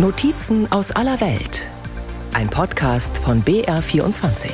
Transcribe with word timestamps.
Notizen 0.00 0.70
aus 0.70 0.92
aller 0.92 1.20
Welt. 1.20 1.66
Ein 2.32 2.48
Podcast 2.48 3.18
von 3.18 3.42
BR24. 3.42 4.48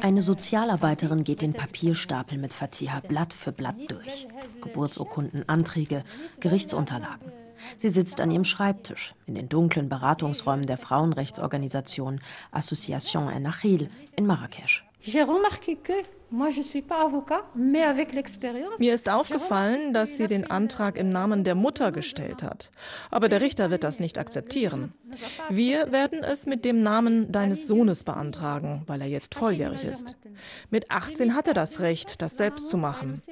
Eine 0.00 0.22
Sozialarbeiterin 0.22 1.24
geht 1.24 1.42
den 1.42 1.54
Papierstapel 1.54 2.38
mit 2.38 2.52
Fatiha 2.52 3.00
Blatt 3.00 3.34
für 3.34 3.50
Blatt 3.50 3.74
durch. 3.88 4.28
Geburtsurkunden, 4.60 5.48
Anträge, 5.48 6.04
Gerichtsunterlagen. 6.38 7.32
Sie 7.76 7.88
sitzt 7.88 8.20
an 8.20 8.30
ihrem 8.30 8.44
Schreibtisch 8.44 9.16
in 9.26 9.34
den 9.34 9.48
dunklen 9.48 9.88
Beratungsräumen 9.88 10.68
der 10.68 10.78
Frauenrechtsorganisation 10.78 12.20
Association 12.52 13.28
Ennachil 13.28 13.90
in 14.14 14.26
Marrakesch. 14.26 14.84
Mir 18.78 18.94
ist 18.94 19.08
aufgefallen, 19.10 19.92
dass 19.92 20.16
sie 20.16 20.26
den 20.28 20.50
Antrag 20.50 20.96
im 20.96 21.10
Namen 21.10 21.44
der 21.44 21.54
Mutter 21.54 21.92
gestellt 21.92 22.42
hat. 22.42 22.70
Aber 23.10 23.28
der 23.28 23.40
Richter 23.40 23.70
wird 23.70 23.84
das 23.84 24.00
nicht 24.00 24.16
akzeptieren. 24.18 24.94
Wir 25.50 25.92
werden 25.92 26.20
es 26.22 26.46
mit 26.46 26.64
dem 26.64 26.82
Namen 26.82 27.30
deines 27.32 27.66
Sohnes 27.66 28.04
beantragen, 28.04 28.82
weil 28.86 29.02
er 29.02 29.08
jetzt 29.08 29.34
volljährig 29.34 29.84
ist. 29.84 30.16
Mit 30.70 30.90
18 30.90 31.34
hat 31.34 31.48
er 31.48 31.54
das 31.54 31.80
Recht, 31.80 32.22
das 32.22 32.36
selbst 32.36 32.68
zu 32.68 32.76
machen. 32.76 33.22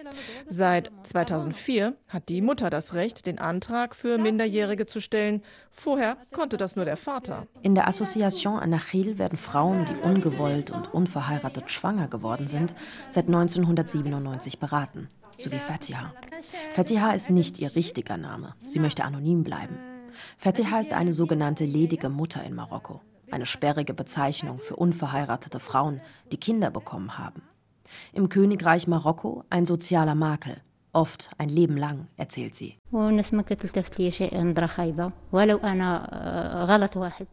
Seit 0.46 0.91
2004 1.02 1.95
hat 2.08 2.28
die 2.28 2.42
Mutter 2.42 2.70
das 2.70 2.95
Recht, 2.95 3.27
den 3.27 3.38
Antrag 3.38 3.95
für 3.95 4.18
Minderjährige 4.18 4.86
zu 4.86 5.00
stellen. 5.00 5.42
Vorher 5.70 6.16
konnte 6.32 6.56
das 6.56 6.77
nur 6.77 6.84
der 6.84 6.96
Vater. 6.96 7.46
In 7.62 7.74
der 7.74 7.88
Association 7.88 8.58
Anachil 8.58 9.18
werden 9.18 9.38
Frauen, 9.38 9.84
die 9.84 9.96
ungewollt 10.06 10.70
und 10.70 10.92
unverheiratet 10.92 11.70
schwanger 11.70 12.08
geworden 12.08 12.46
sind, 12.46 12.74
seit 13.08 13.27
1997 13.27 14.58
beraten, 14.58 15.08
so 15.36 15.50
wie 15.53 15.58
Fatiha. 15.58 16.12
Fatiha 16.72 17.12
ist 17.12 17.30
nicht 17.30 17.58
ihr 17.58 17.75
richtiger 17.75 18.16
Name. 18.16 18.55
Sie 18.66 18.78
möchte 18.78 19.05
anonym 19.05 19.42
bleiben. 19.42 19.78
Fatiha 20.36 20.80
ist 20.80 20.92
eine 20.92 21.12
sogenannte 21.12 21.64
ledige 21.64 22.08
Mutter 22.08 22.42
in 22.44 22.55
Marokko, 22.55 23.00
eine 23.33 23.47
sperrige 23.47 23.95
Bezeichnung 23.95 24.59
für 24.59 24.77
unverheiratete 24.77 25.61
Frauen, 25.61 26.00
die 26.33 26.39
Kinder 26.39 26.70
bekommen 26.70 27.19
haben. 27.19 27.42
Im 28.12 28.28
Königreich 28.28 28.87
Marokko 28.87 29.45
ein 29.50 29.67
sozialer 29.67 30.14
Makel, 30.14 30.61
oft 30.92 31.30
ein 31.38 31.48
Leben 31.48 31.77
lang, 31.77 32.08
erzählt 32.16 32.55
sie. 32.55 32.77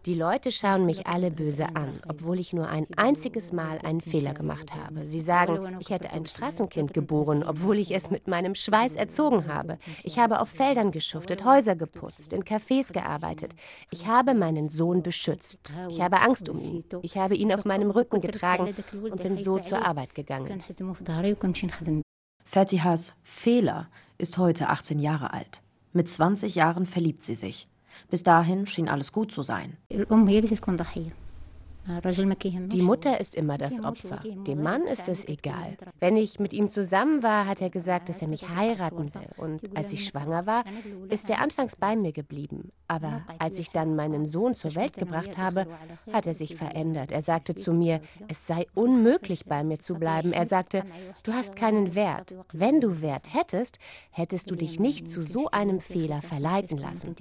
Die 0.06 0.14
Leute 0.14 0.52
schauen 0.52 0.86
mich 0.86 1.08
alle 1.08 1.32
böse 1.32 1.76
an, 1.76 2.00
obwohl 2.08 2.40
ich 2.40 2.54
nur 2.54 2.68
ein 2.68 2.86
einziges 2.96 3.52
Mal 3.54 3.80
einen 3.80 4.02
Fehler 4.02 4.34
gemacht 4.34 4.76
habe. 4.76 5.08
Sie 5.08 5.22
sagen, 5.22 5.78
ich 5.80 5.90
hätte 5.90 6.12
ein 6.12 6.26
Straßenkind 6.26 6.94
geboren, 6.94 7.44
obwohl 7.44 7.80
ich 7.80 7.92
es 7.92 8.12
mit 8.12 8.28
meinem 8.28 8.54
Schweiß 8.54 8.96
erzogen 8.96 9.52
habe. 9.52 9.80
Ich 10.04 10.20
habe 10.20 10.40
auf 10.40 10.50
Feldern 10.50 10.92
geschuftet, 10.92 11.44
Häuser 11.44 11.76
geputzt, 11.76 12.34
in 12.34 12.44
Cafés 12.44 12.94
gearbeitet. 12.94 13.56
Ich 13.90 14.06
habe 14.08 14.36
meinen 14.36 14.70
Sohn 14.70 15.02
beschützt. 15.02 15.74
Ich 15.90 16.02
habe 16.02 16.22
Angst 16.22 16.50
um 16.50 16.60
ihn. 16.60 16.84
Ich 17.02 17.18
habe 17.18 17.36
ihn 17.36 17.52
auf 17.52 17.66
meinem 17.66 17.90
Rücken 17.90 18.22
getragen 18.22 18.76
und 19.04 19.24
bin 19.24 19.38
so 19.38 19.60
zur 19.60 19.86
Arbeit 19.86 20.14
gegangen. 20.14 20.62
Fatihas 22.50 23.14
Fehler 23.24 23.90
ist 24.18 24.38
heute 24.38 24.70
18 24.70 25.00
Jahre 25.00 25.34
alt. 25.34 25.62
Mit 25.92 26.08
20 26.10 26.56
Jahren 26.56 26.86
verliebt 26.86 27.22
sie 27.22 27.36
sich. 27.36 27.68
Bis 28.10 28.24
dahin 28.24 28.68
schien 28.68 28.88
alles 28.88 29.12
gut 29.12 29.34
zu 29.34 29.44
sein. 29.44 29.76
Die 31.88 32.82
Mutter 32.82 33.20
ist 33.20 33.36
immer 33.36 33.58
das 33.58 33.84
Opfer. 33.84 34.20
Dem 34.46 34.62
Mann 34.62 34.84
ist 34.84 35.08
es 35.08 35.26
egal. 35.28 35.78
Wenn 36.00 36.18
ich 36.18 36.40
mit 36.40 36.52
ihm 36.52 36.70
zusammen 36.70 37.24
war, 37.24 37.48
hat 37.48 37.62
er 37.62 37.70
gesagt, 37.70 38.10
dass 38.10 38.22
er 38.22 38.28
mich 38.28 38.50
heiraten 38.50 39.14
will. 39.14 39.30
Und 39.38 39.78
als 39.78 39.94
ich 39.94 40.06
schwanger 40.06 40.46
war, 40.46 40.64
ist 41.10 41.30
er 41.30 41.42
anfangs 41.42 41.76
bei 41.76 41.96
mir 41.96 42.12
geblieben. 42.12 42.72
Aber 42.88 43.22
als 43.40 43.60
ich 43.60 43.72
dann 43.72 43.96
meinen 43.96 44.26
Sohn 44.26 44.56
zur 44.56 44.76
Welt 44.76 44.98
gebracht 44.98 45.38
habe, 45.38 45.68
hat 46.12 46.28
er 46.28 46.34
sich 46.34 46.56
verändert. 46.56 47.12
Er 47.12 47.22
sagte 47.22 47.56
zu 47.56 47.74
mir, 47.74 48.02
es 48.28 48.48
sei 48.48 48.68
unmöglich, 48.74 49.46
bei 49.46 49.64
mir 49.64 49.80
zu 49.80 49.96
bleiben. 49.96 50.34
Er 50.34 50.46
sagte, 50.46 50.84
du 51.24 51.34
hast 51.34 51.56
keinen 51.56 51.96
Wert. 51.96 52.36
Wenn 52.52 52.82
du 52.82 53.02
Wert 53.02 53.34
hättest, 53.34 53.80
hättest 54.12 54.52
du 54.52 54.56
dich 54.56 54.80
nicht 54.80 55.10
zu 55.10 55.22
so 55.22 55.50
einem 55.52 55.80
Fehler 55.80 56.22
verleiten 56.22 56.78
lassen. 56.78 57.16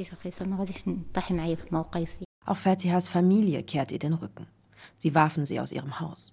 Auch 2.46 2.56
Fatihas 2.56 3.08
Familie 3.08 3.62
kehrt 3.62 3.90
ihr 3.90 3.98
den 3.98 4.14
Rücken. 4.14 4.46
Sie 4.94 5.14
warfen 5.14 5.44
sie 5.44 5.60
aus 5.60 5.72
ihrem 5.72 6.00
Haus. 6.00 6.32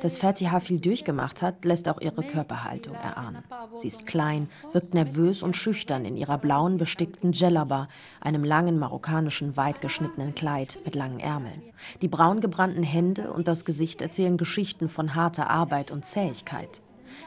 Dass 0.00 0.16
Fatiha 0.16 0.58
viel 0.58 0.80
durchgemacht 0.80 1.40
hat, 1.40 1.64
lässt 1.64 1.88
auch 1.88 2.00
ihre 2.00 2.22
Körperhaltung 2.22 2.94
erahnen. 2.94 3.44
Sie 3.76 3.86
ist 3.88 4.06
klein, 4.06 4.48
wirkt 4.72 4.94
nervös 4.94 5.42
und 5.42 5.56
schüchtern 5.56 6.04
in 6.04 6.16
ihrer 6.16 6.38
blauen 6.38 6.78
bestickten 6.78 7.32
Djellaba, 7.32 7.88
einem 8.20 8.42
langen 8.44 8.78
marokkanischen, 8.78 9.56
weit 9.56 9.80
geschnittenen 9.80 10.34
Kleid 10.34 10.78
mit 10.84 10.96
langen 10.96 11.20
Ärmeln. 11.20 11.62
Die 12.02 12.08
braun 12.08 12.40
gebrannten 12.40 12.82
Hände 12.82 13.32
und 13.32 13.46
das 13.46 13.64
Gesicht 13.64 14.02
erzählen 14.02 14.36
Geschichten 14.36 14.88
von 14.88 15.14
harter 15.14 15.48
Arbeit 15.48 15.90
und 15.90 16.04
Zähigkeit. 16.04 16.80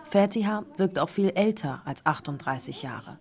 Fatiha 0.04 0.64
wirkt 0.78 1.00
auch 1.00 1.10
viel 1.10 1.30
älter 1.30 1.82
als 1.86 2.06
38 2.06 2.84
Jahre. 2.84 3.18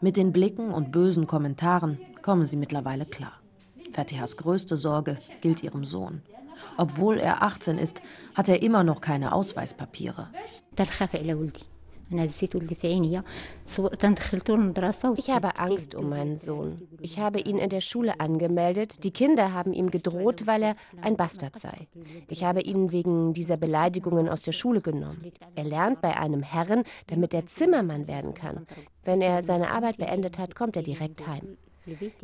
Mit 0.00 0.16
den 0.16 0.32
Blicken 0.32 0.70
und 0.70 0.92
bösen 0.92 1.26
Kommentaren 1.26 1.98
kommen 2.22 2.46
sie 2.46 2.56
mittlerweile 2.56 3.04
klar. 3.04 3.32
Fatihas 3.92 4.36
größte 4.36 4.76
Sorge 4.76 5.18
gilt 5.40 5.62
ihrem 5.62 5.84
Sohn. 5.84 6.22
Obwohl 6.76 7.18
er 7.18 7.42
18 7.42 7.78
ist, 7.78 8.02
hat 8.34 8.48
er 8.48 8.62
immer 8.62 8.84
noch 8.84 9.00
keine 9.00 9.32
Ausweispapiere. 9.32 10.28
Ich 15.18 15.30
habe 15.30 15.58
Angst 15.58 15.94
um 15.94 16.08
meinen 16.08 16.36
Sohn. 16.38 16.88
Ich 17.00 17.18
habe 17.18 17.40
ihn 17.40 17.58
in 17.58 17.68
der 17.68 17.82
Schule 17.82 18.18
angemeldet. 18.18 19.04
Die 19.04 19.10
Kinder 19.10 19.52
haben 19.52 19.74
ihm 19.74 19.90
gedroht, 19.90 20.46
weil 20.46 20.62
er 20.62 20.76
ein 21.02 21.16
Bastard 21.16 21.58
sei. 21.58 21.86
Ich 22.28 22.44
habe 22.44 22.62
ihn 22.62 22.92
wegen 22.92 23.34
dieser 23.34 23.58
Beleidigungen 23.58 24.28
aus 24.28 24.40
der 24.40 24.52
Schule 24.52 24.80
genommen. 24.80 25.32
Er 25.54 25.64
lernt 25.64 26.00
bei 26.00 26.16
einem 26.16 26.42
Herren, 26.42 26.84
damit 27.08 27.34
er 27.34 27.46
Zimmermann 27.46 28.06
werden 28.08 28.32
kann. 28.32 28.66
Wenn 29.04 29.20
er 29.20 29.42
seine 29.42 29.70
Arbeit 29.70 29.98
beendet 29.98 30.38
hat, 30.38 30.54
kommt 30.54 30.76
er 30.76 30.82
direkt 30.82 31.26
heim. 31.26 31.58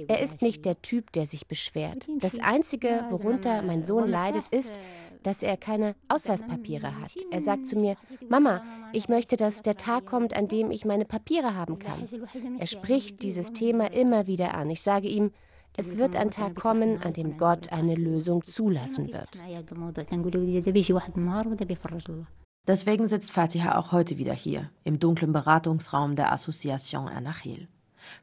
Er 0.08 0.22
ist 0.22 0.42
nicht 0.42 0.64
der 0.64 0.80
Typ, 0.82 1.12
der 1.12 1.26
sich 1.26 1.47
beschwert. 1.47 2.06
Das 2.20 2.38
Einzige, 2.38 3.04
worunter 3.10 3.62
mein 3.62 3.84
Sohn 3.84 4.08
leidet, 4.08 4.48
ist, 4.48 4.78
dass 5.22 5.42
er 5.42 5.56
keine 5.56 5.97
Ausweispapiere 6.08 7.00
hat. 7.00 7.12
Er 7.30 7.41
sagt 7.41 7.66
zu 7.66 7.76
mir, 7.76 7.97
Mama, 8.28 8.62
ich 8.92 9.08
möchte, 9.08 9.36
dass 9.36 9.62
der 9.62 9.76
Tag 9.76 10.06
kommt, 10.06 10.36
an 10.36 10.48
dem 10.48 10.70
ich 10.70 10.84
meine 10.84 11.04
Papiere 11.04 11.54
haben 11.56 11.78
kann. 11.78 12.06
Er 12.58 12.66
spricht 12.66 13.22
dieses 13.22 13.52
Thema 13.52 13.92
immer 13.92 14.26
wieder 14.26 14.54
an. 14.54 14.70
Ich 14.70 14.82
sage 14.82 15.08
ihm, 15.08 15.32
es 15.76 15.98
wird 15.98 16.14
ein 16.14 16.31
Tag 16.31 16.54
kommen, 16.54 17.02
an 17.02 17.14
dem 17.14 17.36
Gott 17.36 17.72
eine 17.72 17.96
Lösung 17.96 18.44
zulassen 18.44 19.12
wird. 19.12 19.42
Deswegen 22.66 23.08
sitzt 23.08 23.32
Fatiha 23.32 23.78
auch 23.78 23.92
heute 23.92 24.19
wieder 24.19 24.32
hier, 24.32 24.70
im 24.84 24.98
dunklen 24.98 25.32
Beratungsraum 25.32 26.16
der 26.16 26.32
Association 26.32 27.08
Ernachil. 27.08 27.69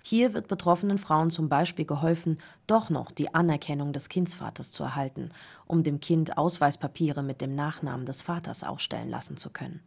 Hier 0.03 0.33
wird 0.33 0.47
betroffenen 0.47 0.97
Frauen 0.97 1.29
zum 1.29 1.49
Beispiel 1.49 1.85
geholfen, 1.85 2.37
doch 2.67 2.89
noch 2.89 3.11
die 3.11 3.33
Anerkennung 3.33 3.93
des 3.93 4.09
Kindsvaters 4.09 4.71
zu 4.71 4.83
erhalten, 4.83 5.29
um 5.65 5.83
dem 5.83 5.99
Kind 5.99 6.37
Ausweispapiere 6.37 7.23
mit 7.23 7.41
dem 7.41 7.55
Nachnamen 7.55 8.05
des 8.05 8.21
Vaters 8.21 8.63
ausstellen 8.63 9.09
lassen 9.09 9.37
zu 9.37 9.49
können. 9.49 9.81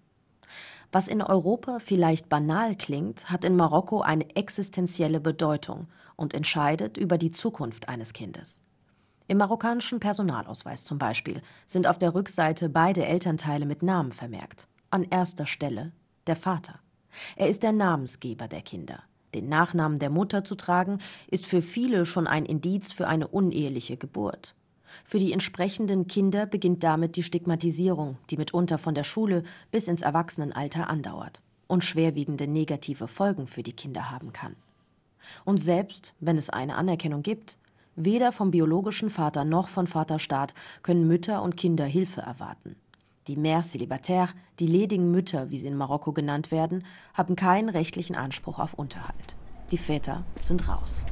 Was 0.93 1.09
in 1.09 1.23
Europa 1.23 1.81
vielleicht 1.81 2.29
banal 2.29 2.77
klingt, 2.77 3.29
hat 3.29 3.45
in 3.45 3.57
Marokko 3.57 4.01
eine 4.03 4.37
existenzielle 4.37 5.21
Bedeutung 5.21 5.89
und 6.17 6.35
entscheidet 6.35 6.97
über 6.97 7.19
die 7.19 7.31
Zukunft 7.31 7.89
eines 7.89 8.13
Kindes. 8.13 8.61
Im 9.27 9.39
marokkanischen 9.39 10.01
Personalausweis 10.01 10.85
zum 10.85 10.99
Beispiel 10.99 11.43
sind 11.67 11.87
auf 11.87 11.99
der 11.99 12.15
Rückseite 12.15 12.69
beide 12.69 13.07
Elternteile 13.07 13.65
mit 13.65 13.83
Namen 13.83 14.13
vermerkt. 14.13 14.69
An 14.91 15.03
erster 15.03 15.47
Stelle 15.47 15.93
der 16.27 16.37
Vater. 16.37 16.79
Er 17.37 17.49
ist 17.49 17.63
der 17.63 17.73
Namensgeber 17.73 18.49
der 18.49 18.63
Kinder. 18.63 19.03
Den 19.35 19.49
Nachnamen 19.49 19.99
der 19.99 20.11
Mutter 20.11 20.45
zu 20.45 20.55
tragen, 20.55 20.99
ist 21.29 21.47
für 21.47 21.61
viele 21.61 22.07
schon 22.07 22.27
ein 22.27 22.47
Indiz 22.47 22.93
für 22.93 23.09
eine 23.09 23.29
uneheliche 23.29 23.97
Geburt. 23.97 24.55
Für 25.05 25.19
die 25.19 25.33
entsprechenden 25.33 26.07
Kinder 26.07 26.47
beginnt 26.47 26.85
damit 26.85 27.17
die 27.17 27.23
Stigmatisierung, 27.23 28.17
die 28.31 28.37
mitunter 28.37 28.79
von 28.79 28.95
der 28.95 29.05
Schule 29.05 29.43
bis 29.71 29.89
ins 29.89 30.03
Erwachsenenalter 30.03 30.89
andauert 30.89 31.43
und 31.67 31.85
schwerwiegende 31.85 32.47
negative 32.47 33.09
Folgen 33.09 33.47
für 33.47 33.63
die 33.63 33.73
Kinder 33.73 34.11
haben 34.11 34.33
kann. 34.33 34.55
Und 35.45 35.59
selbst 35.59 36.15
wenn 36.21 36.37
es 36.37 36.51
eine 36.51 36.77
Anerkennung 36.77 37.23
gibt, 37.23 37.59
weder 37.97 38.33
vom 38.33 38.51
biologischen 38.51 39.11
Vater 39.11 39.45
noch 39.45 39.69
von 39.69 39.87
Vaterstaat 39.87 40.55
können 40.83 41.07
Mütter 41.07 41.43
und 41.43 41.57
Kinder 41.57 41.87
Hilfe 41.87 42.21
erwarten. 42.21 42.77
Die 43.27 43.37
Mères 43.37 43.71
célibataires, 43.71 44.35
die 44.61 44.67
ledigen 44.67 45.11
Mütter, 45.11 45.51
wie 45.51 45.59
sie 45.59 45.69
in 45.69 45.77
Marokko 45.77 46.13
genannt 46.13 46.51
werden, 46.51 46.85
haben 47.15 47.37
keinen 47.37 47.71
rechtlichen 47.71 48.17
Anspruch 48.17 48.59
auf 48.59 48.75
Unterhalt. 48.75 49.37
Die 49.71 49.79
Väter 49.79 50.25
sind 50.43 50.69
raus. 50.69 51.07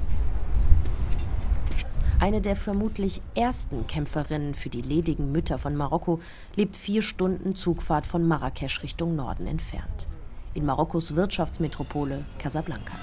Eine 2.20 2.42
der 2.42 2.54
vermutlich 2.54 3.22
ersten 3.34 3.86
Kämpferinnen 3.86 4.54
für 4.54 4.68
die 4.68 4.82
ledigen 4.82 5.32
Mütter 5.32 5.58
von 5.58 5.74
Marokko 5.74 6.20
lebt 6.54 6.76
vier 6.76 7.00
Stunden 7.02 7.54
Zugfahrt 7.54 8.06
von 8.06 8.28
Marrakesch 8.28 8.82
Richtung 8.82 9.16
Norden 9.16 9.46
entfernt. 9.46 10.06
In 10.52 10.66
Marokkos 10.66 11.16
Wirtschaftsmetropole 11.16 12.24
Casablanca. 12.38 12.94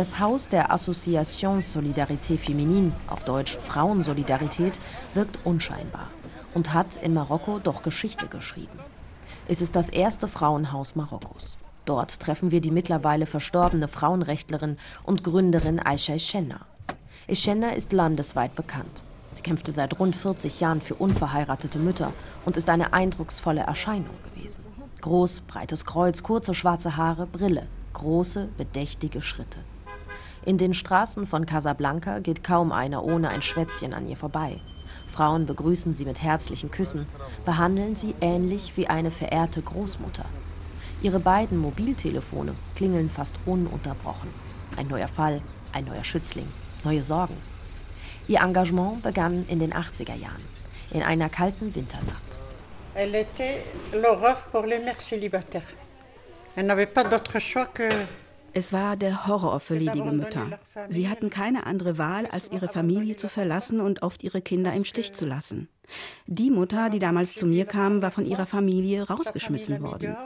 Das 0.00 0.18
Haus 0.18 0.48
der 0.48 0.72
Association 0.72 1.60
Solidarité 1.60 2.38
Féminine, 2.38 2.92
auf 3.06 3.22
Deutsch 3.22 3.58
Frauensolidarität, 3.58 4.80
wirkt 5.12 5.38
unscheinbar 5.44 6.06
und 6.54 6.72
hat 6.72 6.96
in 6.96 7.12
Marokko 7.12 7.58
doch 7.58 7.82
Geschichte 7.82 8.26
geschrieben. 8.26 8.78
Es 9.46 9.60
ist 9.60 9.76
das 9.76 9.90
erste 9.90 10.26
Frauenhaus 10.26 10.96
Marokkos. 10.96 11.58
Dort 11.84 12.18
treffen 12.18 12.50
wir 12.50 12.62
die 12.62 12.70
mittlerweile 12.70 13.26
verstorbene 13.26 13.88
Frauenrechtlerin 13.88 14.78
und 15.04 15.22
Gründerin 15.22 15.78
Aisha 15.78 16.14
Eschenna. 16.14 16.60
Eschenna 17.26 17.72
ist 17.72 17.92
landesweit 17.92 18.54
bekannt. 18.54 19.02
Sie 19.34 19.42
kämpfte 19.42 19.70
seit 19.70 20.00
rund 20.00 20.16
40 20.16 20.60
Jahren 20.60 20.80
für 20.80 20.94
unverheiratete 20.94 21.78
Mütter 21.78 22.14
und 22.46 22.56
ist 22.56 22.70
eine 22.70 22.94
eindrucksvolle 22.94 23.60
Erscheinung 23.60 24.16
gewesen. 24.34 24.64
Groß, 25.02 25.42
breites 25.42 25.84
Kreuz, 25.84 26.22
kurze 26.22 26.54
schwarze 26.54 26.96
Haare, 26.96 27.26
Brille, 27.26 27.66
große, 27.92 28.48
bedächtige 28.56 29.20
Schritte. 29.20 29.58
In 30.44 30.56
den 30.56 30.72
Straßen 30.72 31.26
von 31.26 31.44
Casablanca 31.44 32.18
geht 32.20 32.42
kaum 32.42 32.72
einer 32.72 33.04
ohne 33.04 33.28
ein 33.28 33.42
Schwätzchen 33.42 33.92
an 33.92 34.08
ihr 34.08 34.16
vorbei. 34.16 34.58
Frauen 35.06 35.44
begrüßen 35.44 35.92
sie 35.92 36.06
mit 36.06 36.22
herzlichen 36.22 36.70
Küssen, 36.70 37.06
behandeln 37.44 37.94
sie 37.94 38.14
ähnlich 38.20 38.72
wie 38.76 38.86
eine 38.86 39.10
verehrte 39.10 39.60
Großmutter. 39.60 40.24
Ihre 41.02 41.20
beiden 41.20 41.58
Mobiltelefone 41.58 42.54
klingeln 42.74 43.10
fast 43.10 43.34
ununterbrochen. 43.44 44.30
Ein 44.76 44.88
neuer 44.88 45.08
Fall, 45.08 45.42
ein 45.72 45.84
neuer 45.84 46.04
Schützling, 46.04 46.48
neue 46.84 47.02
Sorgen. 47.02 47.36
Ihr 48.28 48.40
Engagement 48.40 49.02
begann 49.02 49.44
in 49.48 49.58
den 49.58 49.74
80er 49.74 50.14
Jahren, 50.14 50.44
in 50.90 51.02
einer 51.02 51.28
kalten 51.28 51.74
Winternacht. 51.74 52.38
Elle 52.94 53.14
était 53.14 53.62
l'horreur 53.92 54.36
pour 54.50 54.66
les 54.66 54.78
mères 54.78 55.00
célibataires. 55.00 55.74
Elle 56.56 56.66
n'avait 56.66 56.86
pas 56.86 57.04
d'autre 57.04 57.40
choix 57.40 57.66
que 57.66 57.88
es 58.52 58.72
war 58.72 58.96
der 58.96 59.26
Horror 59.26 59.60
für 59.60 59.76
ledige 59.76 60.12
Mütter. 60.12 60.58
Sie 60.88 61.08
hatten 61.08 61.30
keine 61.30 61.66
andere 61.66 61.98
Wahl, 61.98 62.26
als 62.26 62.50
ihre 62.50 62.68
Familie 62.68 63.16
zu 63.16 63.28
verlassen 63.28 63.80
und 63.80 64.02
oft 64.02 64.22
ihre 64.22 64.42
Kinder 64.42 64.72
im 64.72 64.84
Stich 64.84 65.12
zu 65.12 65.26
lassen. 65.26 65.68
Die 66.26 66.50
Mutter, 66.50 66.90
die 66.90 66.98
damals 66.98 67.34
zu 67.34 67.46
mir 67.46 67.64
kam, 67.64 68.02
war 68.02 68.10
von 68.10 68.24
ihrer 68.24 68.46
Familie 68.46 69.08
rausgeschmissen 69.08 69.82
worden. 69.82 70.16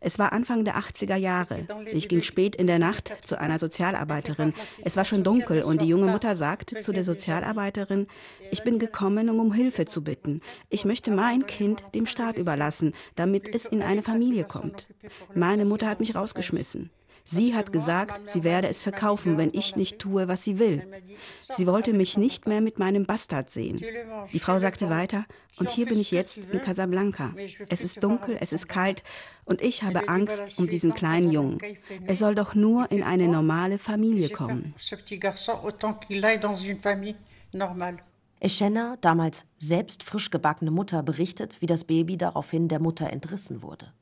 Es 0.00 0.18
war 0.18 0.32
Anfang 0.32 0.64
der 0.64 0.76
80er 0.76 1.16
Jahre. 1.16 1.66
Ich 1.92 2.08
ging 2.08 2.22
spät 2.22 2.54
in 2.56 2.66
der 2.66 2.78
Nacht 2.78 3.12
zu 3.24 3.38
einer 3.38 3.58
Sozialarbeiterin. 3.58 4.54
Es 4.84 4.96
war 4.96 5.04
schon 5.04 5.24
dunkel 5.24 5.62
und 5.62 5.82
die 5.82 5.88
junge 5.88 6.10
Mutter 6.10 6.36
sagte 6.36 6.80
zu 6.80 6.92
der 6.92 7.04
Sozialarbeiterin, 7.04 8.06
ich 8.50 8.62
bin 8.62 8.78
gekommen, 8.78 9.28
um 9.28 9.40
um 9.40 9.52
Hilfe 9.52 9.86
zu 9.86 10.02
bitten. 10.02 10.40
Ich 10.68 10.84
möchte 10.84 11.10
mein 11.10 11.46
Kind 11.46 11.82
dem 11.94 12.06
Staat 12.06 12.36
überlassen, 12.36 12.92
damit 13.16 13.54
es 13.54 13.66
in 13.66 13.82
eine 13.82 14.02
Familie 14.02 14.44
kommt. 14.44 14.86
Meine 15.34 15.64
Mutter 15.64 15.88
hat 15.88 16.00
mich 16.00 16.14
rausgeschmissen. 16.14 16.90
Sie 17.30 17.54
hat 17.54 17.72
gesagt, 17.72 18.30
sie 18.30 18.42
werde 18.42 18.68
es 18.68 18.82
verkaufen, 18.82 19.36
wenn 19.36 19.50
ich 19.52 19.76
nicht 19.76 19.98
tue, 19.98 20.28
was 20.28 20.44
sie 20.44 20.58
will. 20.58 20.82
Sie 21.50 21.66
wollte 21.66 21.92
mich 21.92 22.16
nicht 22.16 22.46
mehr 22.46 22.62
mit 22.62 22.78
meinem 22.78 23.04
Bastard 23.04 23.50
sehen. 23.50 23.82
Die 24.32 24.38
Frau 24.38 24.58
sagte 24.58 24.88
weiter, 24.88 25.26
und 25.58 25.68
hier 25.68 25.84
bin 25.84 26.00
ich 26.00 26.10
jetzt 26.10 26.38
in 26.38 26.60
Casablanca. 26.62 27.34
Es 27.68 27.82
ist 27.82 28.02
dunkel, 28.02 28.38
es 28.40 28.52
ist 28.54 28.66
kalt 28.68 29.02
und 29.44 29.60
ich 29.60 29.82
habe 29.82 30.08
Angst 30.08 30.42
um 30.58 30.68
diesen 30.68 30.94
kleinen 30.94 31.30
Jungen. 31.30 31.58
Er 32.06 32.16
soll 32.16 32.34
doch 32.34 32.54
nur 32.54 32.90
in 32.90 33.02
eine 33.02 33.28
normale 33.28 33.78
Familie 33.78 34.30
kommen. 34.30 34.74
Eschenna, 38.40 38.96
damals 39.00 39.44
selbst 39.58 40.02
frisch 40.02 40.30
gebackene 40.30 40.70
Mutter, 40.70 41.02
berichtet, 41.02 41.60
wie 41.60 41.66
das 41.66 41.84
Baby 41.84 42.16
daraufhin 42.16 42.68
der 42.68 42.80
Mutter 42.80 43.10
entrissen 43.10 43.62
wurde. 43.62 43.92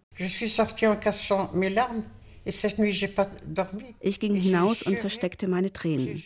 Ich 4.00 4.20
ging 4.20 4.34
hinaus 4.37 4.82
und 4.82 4.98
versteckte 4.98 5.48
meine 5.48 5.72
Tränen. 5.72 6.22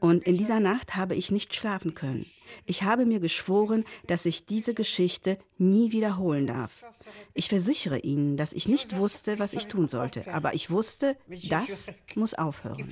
Und 0.00 0.24
in 0.24 0.38
dieser 0.38 0.60
Nacht 0.60 0.94
habe 0.94 1.14
ich 1.16 1.32
nicht 1.32 1.54
schlafen 1.54 1.94
können. 1.94 2.26
Ich 2.66 2.84
habe 2.84 3.04
mir 3.04 3.18
geschworen, 3.18 3.84
dass 4.06 4.24
ich 4.26 4.46
diese 4.46 4.74
Geschichte 4.74 5.38
nie 5.58 5.90
wiederholen 5.90 6.46
darf. 6.46 6.84
Ich 7.34 7.48
versichere 7.48 7.98
Ihnen, 7.98 8.36
dass 8.36 8.52
ich 8.52 8.68
nicht 8.68 8.96
wusste, 8.96 9.40
was 9.40 9.52
ich 9.54 9.66
tun 9.66 9.88
sollte, 9.88 10.32
aber 10.32 10.54
ich 10.54 10.70
wusste, 10.70 11.16
das 11.48 11.88
muss 12.14 12.34
aufhören. 12.34 12.88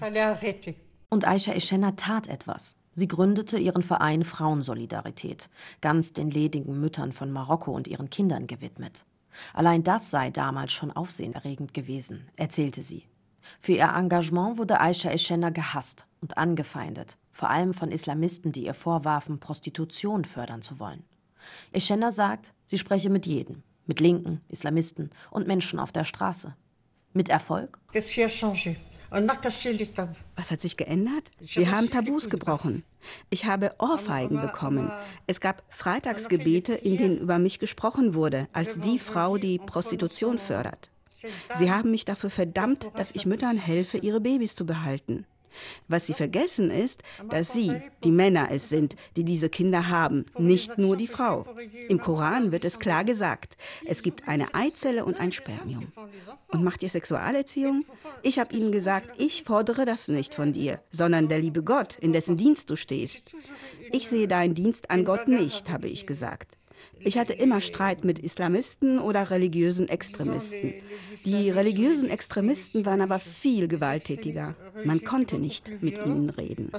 Und 1.08 1.26
Aisha 1.26 1.52
Eschenna 1.52 1.92
tat 1.92 2.26
etwas. 2.26 2.74
Sie 2.96 3.08
gründete 3.08 3.58
ihren 3.58 3.82
Verein 3.82 4.24
Frauensolidarität, 4.24 5.48
ganz 5.80 6.12
den 6.12 6.30
ledigen 6.30 6.80
Müttern 6.80 7.12
von 7.12 7.30
Marokko 7.30 7.72
und 7.72 7.88
ihren 7.88 8.10
Kindern 8.10 8.46
gewidmet. 8.46 9.04
Allein 9.52 9.82
das 9.82 10.10
sei 10.10 10.30
damals 10.30 10.72
schon 10.72 10.90
aufsehenerregend 10.90 11.74
gewesen, 11.74 12.28
erzählte 12.36 12.82
sie. 12.82 13.06
Für 13.60 13.72
ihr 13.72 13.92
Engagement 13.94 14.58
wurde 14.58 14.80
Aisha 14.80 15.10
Eschenna 15.10 15.50
gehasst 15.50 16.06
und 16.20 16.38
angefeindet, 16.38 17.16
vor 17.32 17.50
allem 17.50 17.74
von 17.74 17.90
Islamisten, 17.90 18.52
die 18.52 18.64
ihr 18.64 18.74
vorwarfen, 18.74 19.40
Prostitution 19.40 20.24
fördern 20.24 20.62
zu 20.62 20.78
wollen. 20.78 21.04
Eschenna 21.72 22.10
sagt, 22.10 22.52
sie 22.64 22.78
spreche 22.78 23.10
mit 23.10 23.26
jedem, 23.26 23.62
mit 23.86 24.00
Linken, 24.00 24.40
Islamisten 24.48 25.10
und 25.30 25.46
Menschen 25.46 25.78
auf 25.78 25.92
der 25.92 26.04
Straße. 26.04 26.54
Mit 27.12 27.28
Erfolg? 27.28 27.78
Was 30.36 30.50
hat 30.50 30.60
sich 30.60 30.76
geändert? 30.76 31.30
Wir 31.38 31.70
haben 31.70 31.90
Tabus 31.90 32.28
gebrochen. 32.28 32.82
Ich 33.30 33.44
habe 33.44 33.74
Ohrfeigen 33.78 34.40
bekommen. 34.40 34.90
Es 35.26 35.40
gab 35.40 35.62
Freitagsgebete, 35.68 36.74
in 36.74 36.96
denen 36.96 37.18
über 37.18 37.38
mich 37.38 37.58
gesprochen 37.58 38.14
wurde, 38.14 38.48
als 38.52 38.80
die 38.80 38.98
Frau, 38.98 39.36
die 39.36 39.58
Prostitution 39.58 40.38
fördert. 40.38 40.90
Sie 41.54 41.70
haben 41.70 41.90
mich 41.92 42.04
dafür 42.04 42.30
verdammt, 42.30 42.90
dass 42.96 43.10
ich 43.12 43.24
Müttern 43.24 43.56
helfe, 43.56 43.98
ihre 43.98 44.20
Babys 44.20 44.56
zu 44.56 44.66
behalten. 44.66 45.26
Was 45.88 46.06
sie 46.06 46.14
vergessen 46.14 46.70
ist, 46.70 47.02
dass 47.28 47.52
sie, 47.52 47.80
die 48.02 48.10
Männer 48.10 48.48
es 48.50 48.68
sind, 48.68 48.96
die 49.16 49.24
diese 49.24 49.48
Kinder 49.48 49.88
haben, 49.88 50.26
nicht 50.38 50.78
nur 50.78 50.96
die 50.96 51.08
Frau. 51.08 51.46
Im 51.88 52.00
Koran 52.00 52.52
wird 52.52 52.64
es 52.64 52.78
klar 52.78 53.04
gesagt, 53.04 53.56
es 53.84 54.02
gibt 54.02 54.28
eine 54.28 54.54
Eizelle 54.54 55.04
und 55.04 55.20
ein 55.20 55.32
Spermium. 55.32 55.86
Und 56.48 56.62
macht 56.64 56.82
ihr 56.82 56.88
Sexualerziehung? 56.88 57.84
Ich 58.22 58.38
habe 58.38 58.54
ihnen 58.54 58.72
gesagt, 58.72 59.10
ich 59.18 59.44
fordere 59.44 59.84
das 59.84 60.08
nicht 60.08 60.34
von 60.34 60.52
dir, 60.52 60.80
sondern 60.90 61.28
der 61.28 61.38
liebe 61.38 61.62
Gott, 61.62 61.98
in 61.98 62.12
dessen 62.12 62.36
Dienst 62.36 62.70
du 62.70 62.76
stehst. 62.76 63.34
Ich 63.92 64.08
sehe 64.08 64.28
deinen 64.28 64.54
Dienst 64.54 64.90
an 64.90 65.04
Gott 65.04 65.28
nicht, 65.28 65.70
habe 65.70 65.88
ich 65.88 66.06
gesagt. 66.06 66.53
Ich 67.04 67.18
hatte 67.18 67.34
immer 67.34 67.60
Streit 67.60 68.04
mit 68.04 68.18
Islamisten 68.18 68.98
oder 68.98 69.30
religiösen 69.30 69.88
Extremisten. 69.88 70.74
Die 71.24 71.50
religiösen 71.50 72.08
Extremisten 72.08 72.86
waren 72.86 73.02
aber 73.02 73.18
viel 73.18 73.68
gewalttätiger. 73.68 74.54
Man 74.84 75.04
konnte 75.04 75.38
nicht 75.38 75.70
mit 75.82 75.98
ihnen 75.98 76.30
reden. 76.30 76.72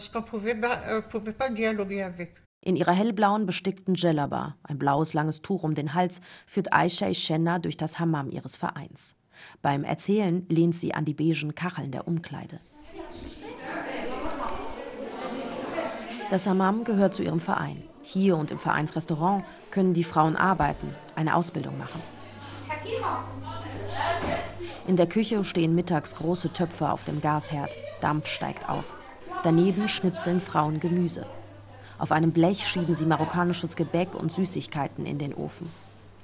In 2.61 2.75
ihrer 2.75 2.93
hellblauen 2.93 3.45
bestickten 3.45 3.93
Djellaba, 3.93 4.55
ein 4.63 4.79
blaues 4.79 5.13
langes 5.13 5.43
Tuch 5.43 5.61
um 5.63 5.75
den 5.75 5.93
Hals, 5.93 6.21
führt 6.47 6.73
Aisha 6.73 7.07
Ishenna 7.07 7.59
durch 7.59 7.77
das 7.77 7.99
Hammam 7.99 8.31
ihres 8.31 8.55
Vereins. 8.55 9.15
Beim 9.61 9.83
Erzählen 9.83 10.45
lehnt 10.49 10.75
sie 10.75 10.93
an 10.93 11.05
die 11.05 11.13
beigen 11.13 11.53
Kacheln 11.53 11.91
der 11.91 12.07
Umkleide. 12.07 12.59
Das 16.31 16.47
Hammam 16.47 16.83
gehört 16.83 17.13
zu 17.13 17.21
ihrem 17.21 17.39
Verein. 17.39 17.83
Hier 18.05 18.37
und 18.37 18.51
im 18.51 18.59
Vereinsrestaurant 18.59 19.43
können 19.71 19.95
die 19.95 20.03
Frauen 20.03 20.35
arbeiten, 20.35 20.93
eine 21.15 21.35
Ausbildung 21.35 21.75
machen. 21.79 21.99
In 24.85 24.95
der 24.95 25.07
Küche 25.07 25.43
stehen 25.43 25.73
mittags 25.73 26.13
große 26.13 26.53
Töpfe 26.53 26.91
auf 26.91 27.03
dem 27.03 27.19
Gasherd. 27.19 27.75
Dampf 28.01 28.27
steigt 28.27 28.69
auf. 28.69 28.93
Daneben 29.43 29.87
schnipseln 29.87 30.39
Frauen 30.39 30.79
Gemüse. 30.79 31.25
Auf 31.97 32.11
einem 32.11 32.31
Blech 32.31 32.67
schieben 32.67 32.93
sie 32.93 33.07
marokkanisches 33.07 33.75
Gebäck 33.75 34.13
und 34.13 34.31
Süßigkeiten 34.31 35.07
in 35.07 35.17
den 35.17 35.33
Ofen. 35.33 35.67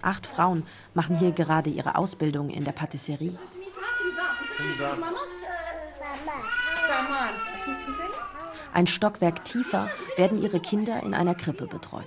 Acht 0.04 0.28
Frauen 0.28 0.68
machen 0.94 1.18
hier 1.18 1.32
gerade 1.32 1.72
ihre 1.72 1.96
Ausbildung 1.96 2.52
in 2.52 2.64
der 2.64 2.74
Patisserie. 2.74 3.40
Ein 8.74 8.88
Stockwerk 8.88 9.44
tiefer 9.44 9.90
werden 10.16 10.42
ihre 10.42 10.60
Kinder 10.60 11.04
in 11.04 11.14
einer 11.14 11.36
Krippe 11.36 11.68
betreut. 11.68 12.06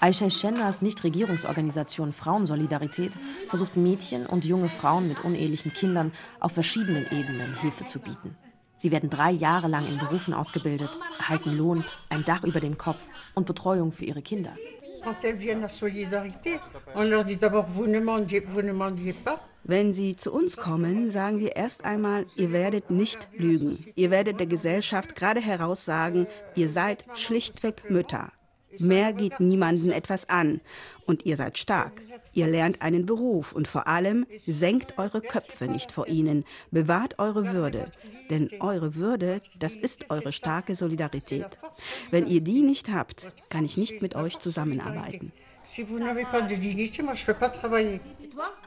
Aisha 0.00 0.30
Shennas 0.30 0.82
Nichtregierungsorganisation 0.82 2.12
Frauensolidarität 2.12 3.12
versucht 3.48 3.76
Mädchen 3.76 4.26
und 4.26 4.44
junge 4.44 4.68
Frauen 4.68 5.06
mit 5.06 5.22
unehelichen 5.22 5.72
Kindern 5.72 6.12
auf 6.40 6.52
verschiedenen 6.52 7.06
Ebenen 7.12 7.56
Hilfe 7.60 7.84
zu 7.84 8.00
bieten. 8.00 8.36
Sie 8.76 8.90
werden 8.90 9.10
drei 9.10 9.30
Jahre 9.30 9.68
lang 9.68 9.86
in 9.86 9.98
Berufen 9.98 10.34
ausgebildet, 10.34 10.98
erhalten 11.18 11.56
Lohn, 11.56 11.84
ein 12.08 12.24
Dach 12.24 12.42
über 12.42 12.58
dem 12.58 12.78
Kopf 12.78 12.98
und 13.34 13.46
Betreuung 13.46 13.92
für 13.92 14.06
ihre 14.06 14.22
Kinder. 14.22 14.56
Wenn 19.64 19.94
sie 19.94 20.16
zu 20.16 20.32
uns 20.32 20.56
kommen, 20.56 21.10
sagen 21.10 21.38
wir 21.38 21.54
erst 21.56 21.84
einmal, 21.84 22.26
ihr 22.36 22.52
werdet 22.52 22.90
nicht 22.90 23.28
lügen. 23.32 23.78
Ihr 23.94 24.10
werdet 24.10 24.40
der 24.40 24.46
Gesellschaft 24.46 25.14
gerade 25.14 25.40
heraus 25.40 25.84
sagen, 25.84 26.26
ihr 26.56 26.68
seid 26.68 27.04
schlichtweg 27.14 27.88
Mütter. 27.90 28.32
Mehr 28.78 29.12
geht 29.12 29.38
niemanden 29.38 29.92
etwas 29.92 30.28
an. 30.28 30.60
Und 31.04 31.26
ihr 31.26 31.36
seid 31.36 31.58
stark. 31.58 32.00
Ihr 32.32 32.46
lernt 32.46 32.80
einen 32.80 33.06
Beruf 33.06 33.52
und 33.52 33.68
vor 33.68 33.86
allem 33.86 34.26
senkt 34.46 34.98
eure 34.98 35.20
Köpfe 35.20 35.66
nicht 35.66 35.92
vor 35.92 36.08
ihnen. 36.08 36.44
Bewahrt 36.70 37.18
eure 37.18 37.52
Würde. 37.52 37.86
Denn 38.30 38.48
eure 38.60 38.94
Würde, 38.94 39.42
das 39.58 39.76
ist 39.76 40.10
eure 40.10 40.32
starke 40.32 40.74
Solidarität. 40.74 41.58
Wenn 42.10 42.26
ihr 42.26 42.40
die 42.40 42.62
nicht 42.62 42.90
habt, 42.90 43.30
kann 43.50 43.64
ich 43.64 43.76
nicht 43.76 44.00
mit 44.00 44.14
euch 44.14 44.38
zusammenarbeiten. 44.38 45.32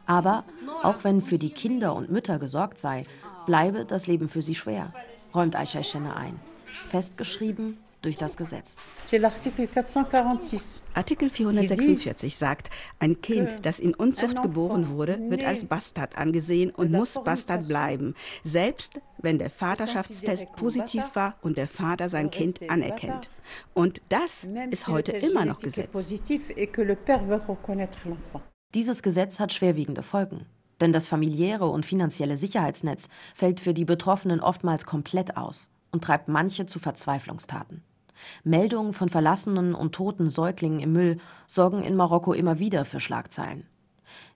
Aber 0.06 0.44
auch 0.84 1.04
wenn 1.04 1.22
für 1.22 1.38
die 1.38 1.50
Kinder 1.50 1.96
und 1.96 2.12
Mütter 2.12 2.40
gesorgt 2.40 2.80
sei, 2.80 3.06
bleibe 3.46 3.86
das 3.86 4.08
Leben 4.08 4.30
für 4.30 4.42
sie 4.42 4.56
schwer, 4.56 4.92
räumt 5.34 5.56
Aisha 5.56 5.84
Schenne 5.84 6.16
ein. 6.16 6.40
Festgeschrieben 6.90 7.78
durch 8.06 8.18
das 8.18 8.38
Gesetz. 8.38 8.78
Artikel 10.94 11.30
446 11.30 12.36
sagt, 12.38 12.70
ein 13.00 13.22
Kind, 13.22 13.66
das 13.66 13.80
in 13.80 13.94
Unzucht 13.94 14.42
geboren 14.42 14.90
wurde, 14.90 15.20
wird 15.30 15.44
als 15.44 15.66
Bastard 15.66 16.18
angesehen 16.18 16.72
und 16.72 16.92
muss 16.92 17.16
Bastard 17.24 17.68
bleiben, 17.68 18.14
selbst 18.44 19.00
wenn 19.18 19.40
der 19.40 19.50
Vaterschaftstest 19.50 20.52
positiv 20.56 21.04
war 21.16 21.36
und 21.42 21.58
der 21.58 21.68
Vater 21.68 22.10
sein 22.10 22.30
Kind 22.30 22.70
anerkennt. 22.70 23.30
Und 23.74 24.02
das 24.10 24.48
ist 24.70 24.88
heute 24.88 25.12
immer 25.14 25.46
noch 25.46 25.60
Gesetz. 25.60 25.90
Dieses 28.76 29.02
Gesetz 29.02 29.40
hat 29.40 29.54
schwerwiegende 29.54 30.04
Folgen. 30.04 30.48
Denn 30.82 30.92
das 30.92 31.08
familiäre 31.08 31.66
und 31.66 31.86
finanzielle 31.86 32.36
Sicherheitsnetz 32.36 33.08
fällt 33.34 33.62
für 33.62 33.74
die 33.74 33.86
Betroffenen 33.86 34.42
oftmals 34.42 34.86
komplett 34.86 35.38
aus 35.38 35.70
und 35.94 36.04
treibt 36.04 36.28
manche 36.28 36.66
zu 36.66 36.78
Verzweiflungstaten. 36.80 37.84
Meldungen 38.44 38.92
von 38.92 39.08
verlassenen 39.08 39.76
und 39.76 39.96
toten 39.96 40.30
Säuglingen 40.30 40.82
im 40.82 40.92
Müll 40.92 41.20
sorgen 41.48 41.84
in 41.84 41.96
Marokko 41.96 42.34
immer 42.34 42.60
wieder 42.60 42.84
für 42.84 43.00
Schlagzeilen. 43.00 43.66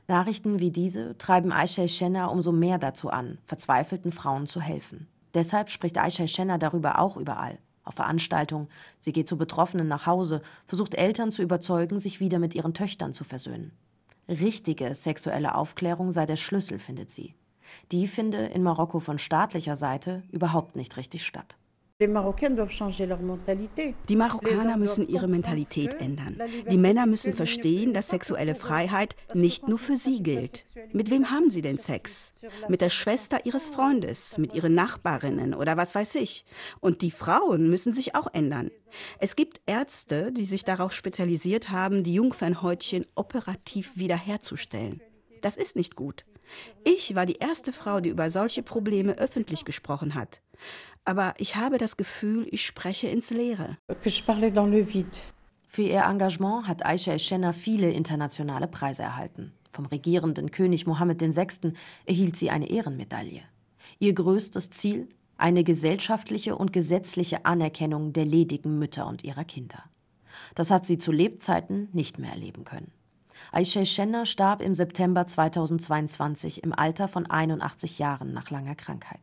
Nachrichten 0.07 0.59
wie 0.59 0.71
diese 0.71 1.17
treiben 1.17 1.51
Aisha 1.51 1.89
Schenna 1.89 2.27
umso 2.27 2.53
mehr 2.53 2.77
dazu 2.77 3.09
an, 3.09 3.39
verzweifelten 3.43 4.13
Frauen 4.13 4.47
zu 4.47 4.61
helfen. 4.61 5.09
Deshalb 5.33 5.69
spricht 5.69 5.97
Aisha 5.97 6.27
Schenna 6.27 6.57
darüber 6.57 6.99
auch 6.99 7.17
überall. 7.17 7.57
Auf 7.83 7.95
Veranstaltungen, 7.95 8.69
sie 8.99 9.11
geht 9.11 9.27
zu 9.27 9.37
Betroffenen 9.37 9.89
nach 9.89 10.05
Hause, 10.05 10.41
versucht 10.65 10.95
Eltern 10.95 11.29
zu 11.29 11.41
überzeugen, 11.41 11.99
sich 11.99 12.21
wieder 12.21 12.39
mit 12.39 12.55
ihren 12.55 12.73
Töchtern 12.73 13.11
zu 13.11 13.25
versöhnen. 13.25 13.73
Richtige 14.29 14.93
sexuelle 14.93 15.55
Aufklärung 15.55 16.11
sei 16.11 16.25
der 16.25 16.37
Schlüssel, 16.37 16.77
findet 16.77 17.09
sie. 17.09 17.33
Die 17.91 18.07
finde 18.07 18.45
in 18.45 18.61
Marokko 18.63 18.99
von 18.99 19.17
staatlicher 19.17 19.75
Seite 19.75 20.23
überhaupt 20.31 20.75
nicht 20.75 20.97
richtig 20.97 21.25
statt. 21.25 21.57
Die 22.01 22.07
Marokkaner 24.15 24.77
müssen 24.77 25.09
ihre 25.09 25.27
Mentalität 25.27 25.95
ändern. 25.95 26.41
Die 26.71 26.77
Männer 26.77 27.05
müssen 27.05 27.33
verstehen, 27.33 27.93
dass 27.93 28.07
sexuelle 28.07 28.55
Freiheit 28.55 29.17
nicht 29.33 29.67
nur 29.67 29.77
für 29.77 29.97
sie 29.97 30.23
gilt. 30.23 30.63
Mit 30.93 31.11
wem 31.11 31.29
haben 31.29 31.51
sie 31.51 31.61
denn 31.61 31.77
Sex? 31.77 32.31
Mit 32.69 32.79
der 32.79 32.89
Schwester 32.89 33.45
ihres 33.45 33.67
Freundes, 33.67 34.37
mit 34.37 34.55
ihren 34.55 34.75
Nachbarinnen 34.75 35.53
oder 35.53 35.75
was 35.75 35.93
weiß 35.93 36.15
ich. 36.15 36.45
Und 36.79 37.01
die 37.01 37.11
Frauen 37.11 37.69
müssen 37.69 37.91
sich 37.91 38.15
auch 38.15 38.33
ändern. 38.33 38.71
Es 39.19 39.35
gibt 39.35 39.59
Ärzte, 39.65 40.31
die 40.31 40.45
sich 40.45 40.63
darauf 40.63 40.93
spezialisiert 40.93 41.69
haben, 41.69 42.05
die 42.05 42.13
Jungfernhäutchen 42.13 43.07
operativ 43.15 43.91
wiederherzustellen. 43.95 45.01
Das 45.41 45.57
ist 45.57 45.75
nicht 45.75 45.97
gut. 45.97 46.23
Ich 46.83 47.15
war 47.15 47.25
die 47.25 47.37
erste 47.37 47.71
Frau, 47.71 47.99
die 47.99 48.09
über 48.09 48.29
solche 48.29 48.63
Probleme 48.63 49.17
öffentlich 49.17 49.65
gesprochen 49.65 50.15
hat. 50.15 50.41
Aber 51.05 51.33
ich 51.37 51.55
habe 51.55 51.77
das 51.77 51.97
Gefühl, 51.97 52.47
ich 52.51 52.65
spreche 52.65 53.07
ins 53.07 53.29
Leere. 53.29 53.77
Für 55.67 55.83
ihr 55.83 56.01
Engagement 56.01 56.67
hat 56.67 56.85
Aisha 56.85 57.13
Eschenna 57.13 57.53
viele 57.53 57.91
internationale 57.91 58.67
Preise 58.67 59.03
erhalten. 59.03 59.53
Vom 59.69 59.85
regierenden 59.85 60.51
König 60.51 60.87
Mohammed 60.87 61.21
VI. 61.21 61.73
erhielt 62.05 62.35
sie 62.35 62.49
eine 62.49 62.69
Ehrenmedaille. 62.69 63.41
Ihr 63.99 64.13
größtes 64.13 64.71
Ziel? 64.71 65.07
Eine 65.37 65.63
gesellschaftliche 65.63 66.55
und 66.55 66.73
gesetzliche 66.73 67.45
Anerkennung 67.45 68.11
der 68.11 68.25
ledigen 68.25 68.77
Mütter 68.77 69.07
und 69.07 69.23
ihrer 69.23 69.45
Kinder. 69.45 69.83
Das 70.55 70.71
hat 70.71 70.85
sie 70.85 70.97
zu 70.97 71.11
Lebzeiten 71.11 71.87
nicht 71.93 72.19
mehr 72.19 72.31
erleben 72.31 72.65
können. 72.65 72.91
Aisha 73.51 73.83
Schenner 73.83 74.27
starb 74.27 74.61
im 74.61 74.75
September 74.75 75.25
2022 75.25 76.63
im 76.63 76.71
Alter 76.71 77.07
von 77.07 77.25
81 77.25 77.97
Jahren 77.97 78.31
nach 78.31 78.51
langer 78.51 78.75
Krankheit. 78.75 79.21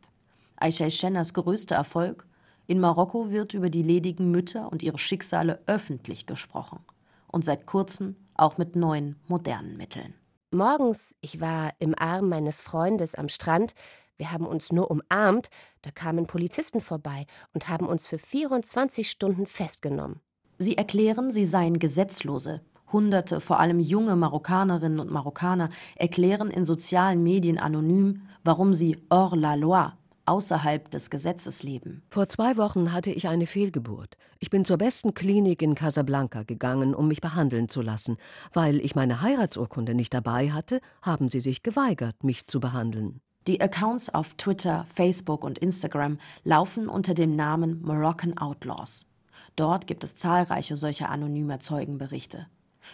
Aisha 0.56 0.90
Schenners 0.90 1.32
größter 1.32 1.76
Erfolg? 1.76 2.26
In 2.66 2.80
Marokko 2.80 3.30
wird 3.30 3.54
über 3.54 3.70
die 3.70 3.84
ledigen 3.84 4.32
Mütter 4.32 4.72
und 4.72 4.82
ihre 4.82 4.98
Schicksale 4.98 5.60
öffentlich 5.66 6.26
gesprochen. 6.26 6.80
Und 7.28 7.44
seit 7.44 7.66
kurzem 7.66 8.16
auch 8.34 8.58
mit 8.58 8.74
neuen, 8.74 9.14
modernen 9.28 9.76
Mitteln. 9.76 10.14
Morgens, 10.50 11.14
ich 11.20 11.40
war 11.40 11.70
im 11.78 11.94
Arm 11.96 12.28
meines 12.28 12.62
Freundes 12.62 13.14
am 13.14 13.28
Strand. 13.28 13.74
Wir 14.16 14.32
haben 14.32 14.46
uns 14.46 14.72
nur 14.72 14.90
umarmt. 14.90 15.50
Da 15.82 15.92
kamen 15.92 16.26
Polizisten 16.26 16.80
vorbei 16.80 17.26
und 17.54 17.68
haben 17.68 17.86
uns 17.86 18.08
für 18.08 18.18
24 18.18 19.08
Stunden 19.08 19.46
festgenommen. 19.46 20.20
Sie 20.58 20.76
erklären, 20.76 21.30
sie 21.30 21.44
seien 21.44 21.78
Gesetzlose, 21.78 22.62
Hunderte, 22.96 23.42
vor 23.42 23.60
allem 23.60 23.78
junge 23.78 24.16
Marokkanerinnen 24.16 25.00
und 25.00 25.10
Marokkaner, 25.10 25.68
erklären 25.96 26.50
in 26.50 26.64
sozialen 26.64 27.22
Medien 27.22 27.58
anonym, 27.58 28.22
warum 28.42 28.72
sie 28.72 28.96
hors 29.10 29.36
la 29.36 29.54
loi, 29.54 29.88
außerhalb 30.24 30.90
des 30.90 31.10
Gesetzes 31.10 31.62
leben. 31.62 32.02
Vor 32.08 32.26
zwei 32.26 32.56
Wochen 32.56 32.94
hatte 32.94 33.10
ich 33.12 33.28
eine 33.28 33.46
Fehlgeburt. 33.46 34.16
Ich 34.38 34.48
bin 34.48 34.64
zur 34.64 34.78
besten 34.78 35.12
Klinik 35.12 35.60
in 35.60 35.74
Casablanca 35.74 36.42
gegangen, 36.42 36.94
um 36.94 37.06
mich 37.06 37.20
behandeln 37.20 37.68
zu 37.68 37.82
lassen. 37.82 38.16
Weil 38.54 38.80
ich 38.80 38.94
meine 38.94 39.20
Heiratsurkunde 39.20 39.94
nicht 39.94 40.14
dabei 40.14 40.50
hatte, 40.50 40.80
haben 41.02 41.28
sie 41.28 41.40
sich 41.40 41.62
geweigert, 41.62 42.24
mich 42.24 42.46
zu 42.46 42.60
behandeln. 42.60 43.20
Die 43.46 43.60
Accounts 43.60 44.08
auf 44.12 44.34
Twitter, 44.38 44.86
Facebook 44.94 45.44
und 45.44 45.58
Instagram 45.58 46.16
laufen 46.44 46.88
unter 46.88 47.12
dem 47.12 47.36
Namen 47.36 47.82
Moroccan 47.82 48.38
Outlaws. 48.38 49.06
Dort 49.54 49.86
gibt 49.86 50.02
es 50.02 50.16
zahlreiche 50.16 50.78
solcher 50.78 51.10
anonymer 51.10 51.60
Zeugenberichte. 51.60 52.46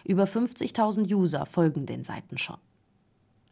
Über 0.04 0.25
50.000 0.25 1.12
User 1.12 1.46
folgen 1.46 1.87
den 1.87 2.04
Seiten 2.04 2.38
schon. 2.38 2.58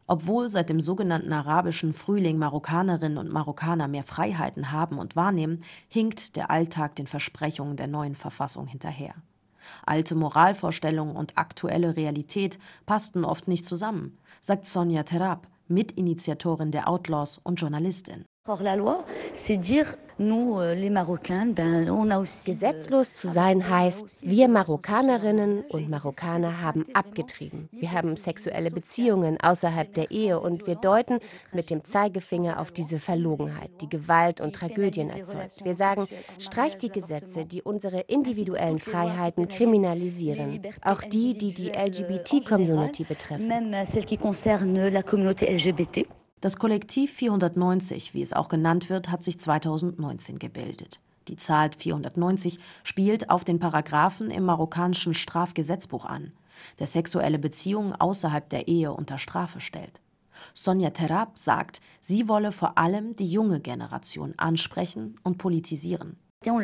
Obwohl 0.06 0.50
seit 0.50 0.68
dem 0.68 0.80
sogenannten 0.80 1.32
arabischen 1.32 1.92
Frühling 1.92 2.36
Marokkanerinnen 2.36 3.16
und 3.16 3.30
Marokkaner 3.30 3.86
mehr 3.86 4.02
Freiheiten 4.02 4.72
haben 4.72 4.98
und 4.98 5.14
wahrnehmen, 5.14 5.62
hinkt 5.88 6.34
der 6.34 6.50
Alltag 6.50 6.96
den 6.96 7.06
Versprechungen 7.06 7.76
der 7.76 7.86
neuen 7.86 8.16
Verfassung 8.16 8.66
hinterher. 8.66 9.14
Alte 9.86 10.16
Moralvorstellungen 10.16 11.14
und 11.14 11.38
aktuelle 11.38 11.96
Realität 11.96 12.58
passten 12.86 13.24
oft 13.24 13.46
nicht 13.46 13.64
zusammen, 13.64 14.18
sagt 14.40 14.66
Sonja 14.66 15.04
Terab, 15.04 15.46
Mitinitiatorin 15.68 16.72
der 16.72 16.88
Outlaws 16.88 17.38
und 17.38 17.60
Journalistin. 17.60 18.24
Euh, 20.20 20.74
Gesetzlos 22.44 23.14
zu 23.14 23.28
sein 23.28 23.68
heißt, 23.70 24.18
wir 24.20 24.48
Marokkanerinnen 24.48 25.62
und 25.62 25.88
Marokkaner 25.88 26.60
haben 26.60 26.84
abgetrieben. 26.92 27.70
Wir 27.72 27.92
haben 27.92 28.16
sexuelle 28.16 28.70
Beziehungen 28.70 29.38
außerhalb 29.40 29.94
der 29.94 30.10
Ehe 30.10 30.38
und 30.38 30.66
wir 30.66 30.74
deuten 30.74 31.20
mit 31.52 31.70
dem 31.70 31.84
Zeigefinger 31.84 32.60
auf 32.60 32.70
diese 32.70 32.98
Verlogenheit, 32.98 33.70
die 33.80 33.88
Gewalt 33.88 34.42
und 34.42 34.54
Tragödien 34.54 35.08
erzeugt. 35.08 35.64
Wir 35.64 35.74
sagen, 35.74 36.06
streicht 36.38 36.82
die 36.82 36.90
Gesetze, 36.90 37.46
die 37.46 37.62
unsere 37.62 38.00
individuellen 38.00 38.78
Freiheiten 38.78 39.48
kriminalisieren, 39.48 40.60
auch 40.82 41.00
die, 41.00 41.32
die 41.32 41.54
die 41.54 41.70
LGBT-Community 41.70 43.04
betreffen. 43.04 43.48
Das 46.40 46.56
Kollektiv 46.56 47.12
490, 47.12 48.14
wie 48.14 48.22
es 48.22 48.32
auch 48.32 48.48
genannt 48.48 48.88
wird, 48.88 49.10
hat 49.10 49.22
sich 49.22 49.38
2019 49.38 50.38
gebildet. 50.38 51.00
Die 51.28 51.36
Zahl 51.36 51.70
490 51.76 52.58
spielt 52.82 53.28
auf 53.28 53.44
den 53.44 53.58
Paragraphen 53.58 54.30
im 54.30 54.44
marokkanischen 54.44 55.12
Strafgesetzbuch 55.12 56.06
an, 56.06 56.32
der 56.78 56.86
sexuelle 56.86 57.38
Beziehungen 57.38 57.92
außerhalb 57.92 58.48
der 58.48 58.68
Ehe 58.68 58.92
unter 58.92 59.18
Strafe 59.18 59.60
stellt. 59.60 60.00
Sonja 60.54 60.90
Terab 60.90 61.36
sagt, 61.36 61.82
sie 62.00 62.26
wolle 62.26 62.52
vor 62.52 62.78
allem 62.78 63.14
die 63.16 63.30
junge 63.30 63.60
Generation 63.60 64.32
ansprechen 64.38 65.16
und 65.22 65.36
politisieren. 65.36 66.16
Wir 66.42 66.54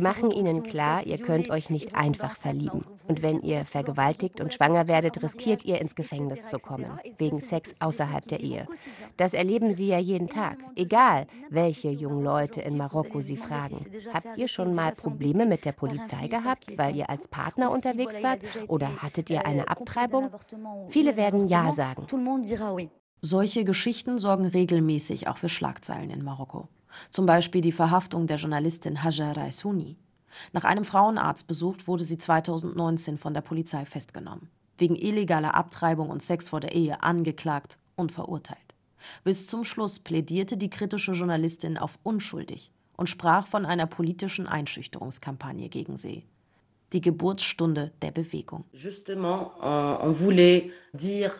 machen 0.00 0.30
ihnen 0.30 0.62
klar, 0.62 1.04
ihr 1.04 1.18
könnt 1.18 1.50
euch 1.50 1.70
nicht 1.70 1.96
einfach 1.96 2.36
verlieben. 2.36 2.84
Und 3.08 3.22
wenn 3.22 3.42
ihr 3.42 3.64
vergewaltigt 3.64 4.40
und 4.40 4.54
schwanger 4.54 4.86
werdet, 4.86 5.20
riskiert 5.20 5.64
ihr 5.64 5.80
ins 5.80 5.96
Gefängnis 5.96 6.46
zu 6.46 6.60
kommen, 6.60 7.00
wegen 7.18 7.40
Sex 7.40 7.74
außerhalb 7.80 8.28
der 8.28 8.38
Ehe. 8.38 8.68
Das 9.16 9.34
erleben 9.34 9.74
sie 9.74 9.88
ja 9.88 9.98
jeden 9.98 10.28
Tag, 10.28 10.58
egal 10.76 11.26
welche 11.50 11.90
jungen 11.90 12.22
Leute 12.22 12.60
in 12.60 12.76
Marokko 12.76 13.22
sie 13.22 13.36
fragen. 13.36 13.86
Habt 14.14 14.38
ihr 14.38 14.46
schon 14.46 14.72
mal 14.72 14.92
Probleme 14.92 15.44
mit 15.44 15.64
der 15.64 15.72
Polizei 15.72 16.28
gehabt, 16.28 16.78
weil 16.78 16.94
ihr 16.94 17.10
als 17.10 17.26
Partner 17.26 17.72
unterwegs 17.72 18.22
wart? 18.22 18.38
Oder 18.68 19.02
hattet 19.02 19.30
ihr 19.30 19.46
eine 19.46 19.66
Abtreibung? 19.66 20.30
Viele 20.90 21.16
werden 21.16 21.48
Ja 21.48 21.72
sagen. 21.72 22.06
Solche 23.20 23.64
Geschichten 23.64 24.18
sorgen 24.18 24.46
regelmäßig 24.46 25.26
auch 25.26 25.38
für 25.38 25.48
Schlagzeilen 25.48 26.10
in 26.10 26.22
Marokko. 26.22 26.68
Zum 27.10 27.26
Beispiel 27.26 27.60
die 27.60 27.72
Verhaftung 27.72 28.26
der 28.26 28.36
Journalistin 28.36 29.02
Hajar 29.02 29.36
Raisuni. 29.36 29.96
Nach 30.52 30.64
einem 30.64 30.84
Frauenarztbesuch 30.84 31.76
wurde 31.86 32.04
sie 32.04 32.18
2019 32.18 33.18
von 33.18 33.34
der 33.34 33.40
Polizei 33.40 33.84
festgenommen, 33.84 34.50
wegen 34.76 34.96
illegaler 34.96 35.54
Abtreibung 35.54 36.10
und 36.10 36.22
Sex 36.22 36.48
vor 36.48 36.60
der 36.60 36.74
Ehe 36.74 37.02
angeklagt 37.02 37.78
und 37.96 38.12
verurteilt. 38.12 38.58
Bis 39.24 39.46
zum 39.46 39.64
Schluss 39.64 39.98
plädierte 39.98 40.56
die 40.56 40.70
kritische 40.70 41.12
Journalistin 41.12 41.78
auf 41.78 41.98
unschuldig 42.02 42.72
und 42.96 43.08
sprach 43.08 43.46
von 43.46 43.64
einer 43.64 43.86
politischen 43.86 44.46
Einschüchterungskampagne 44.46 45.68
gegen 45.68 45.96
sie 45.96 46.24
die 46.92 47.00
Geburtsstunde 47.00 47.92
der 48.02 48.10
Bewegung. 48.10 48.64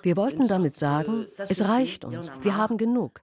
Wir 0.02 0.16
wollten 0.16 0.48
damit 0.48 0.78
sagen, 0.78 1.26
es 1.48 1.68
reicht 1.68 2.04
uns, 2.04 2.30
wir 2.42 2.56
haben 2.56 2.76
genug. 2.76 3.22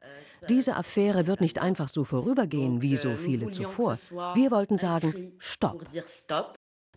Diese 0.50 0.75
Affäre 0.75 1.27
wird 1.27 1.41
nicht 1.41 1.60
einfach 1.60 1.88
so 1.88 2.03
vorübergehen 2.03 2.82
wie 2.82 2.98
so 2.98 3.15
viele 3.15 3.51
zuvor. 3.51 3.98
Wir 4.34 4.51
wollten 4.51 4.77
sagen, 4.77 5.34
stopp. 5.38 5.86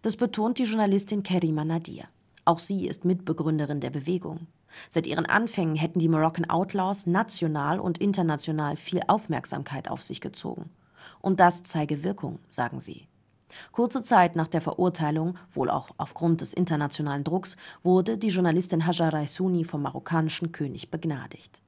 Das 0.02 0.16
betont 0.16 0.58
die 0.58 0.64
Journalistin 0.64 1.22
Kerima 1.22 1.64
Nadir. 1.64 2.04
Auch 2.44 2.58
sie 2.60 2.86
ist 2.86 3.04
Mitbegründerin 3.04 3.80
der 3.80 3.90
Bewegung. 3.90 4.46
Seit 4.88 5.06
ihren 5.06 5.26
Anfängen 5.26 5.76
hätten 5.76 5.98
die 5.98 6.08
Moroccan 6.08 6.48
Outlaws 6.48 7.06
national 7.06 7.80
und 7.80 7.98
international 7.98 8.76
viel 8.76 9.00
Aufmerksamkeit 9.06 9.90
auf 9.90 10.02
sich 10.02 10.20
gezogen. 10.20 10.70
Und 11.20 11.40
das 11.40 11.62
zeige 11.62 12.04
Wirkung, 12.04 12.38
sagen 12.48 12.80
sie. 12.80 13.08
Kurze 13.72 14.02
Zeit 14.02 14.36
nach 14.36 14.48
der 14.48 14.60
Verurteilung, 14.60 15.36
wohl 15.52 15.70
auch 15.70 15.90
aufgrund 15.96 16.40
des 16.40 16.52
internationalen 16.52 17.24
Drucks, 17.24 17.56
wurde 17.82 18.18
die 18.18 18.28
Journalistin 18.28 18.86
Hajar 18.86 19.12
Raisuni 19.12 19.64
vom 19.64 19.82
marokkanischen 19.82 20.52
König 20.52 20.90
begnadigt. 20.90 21.62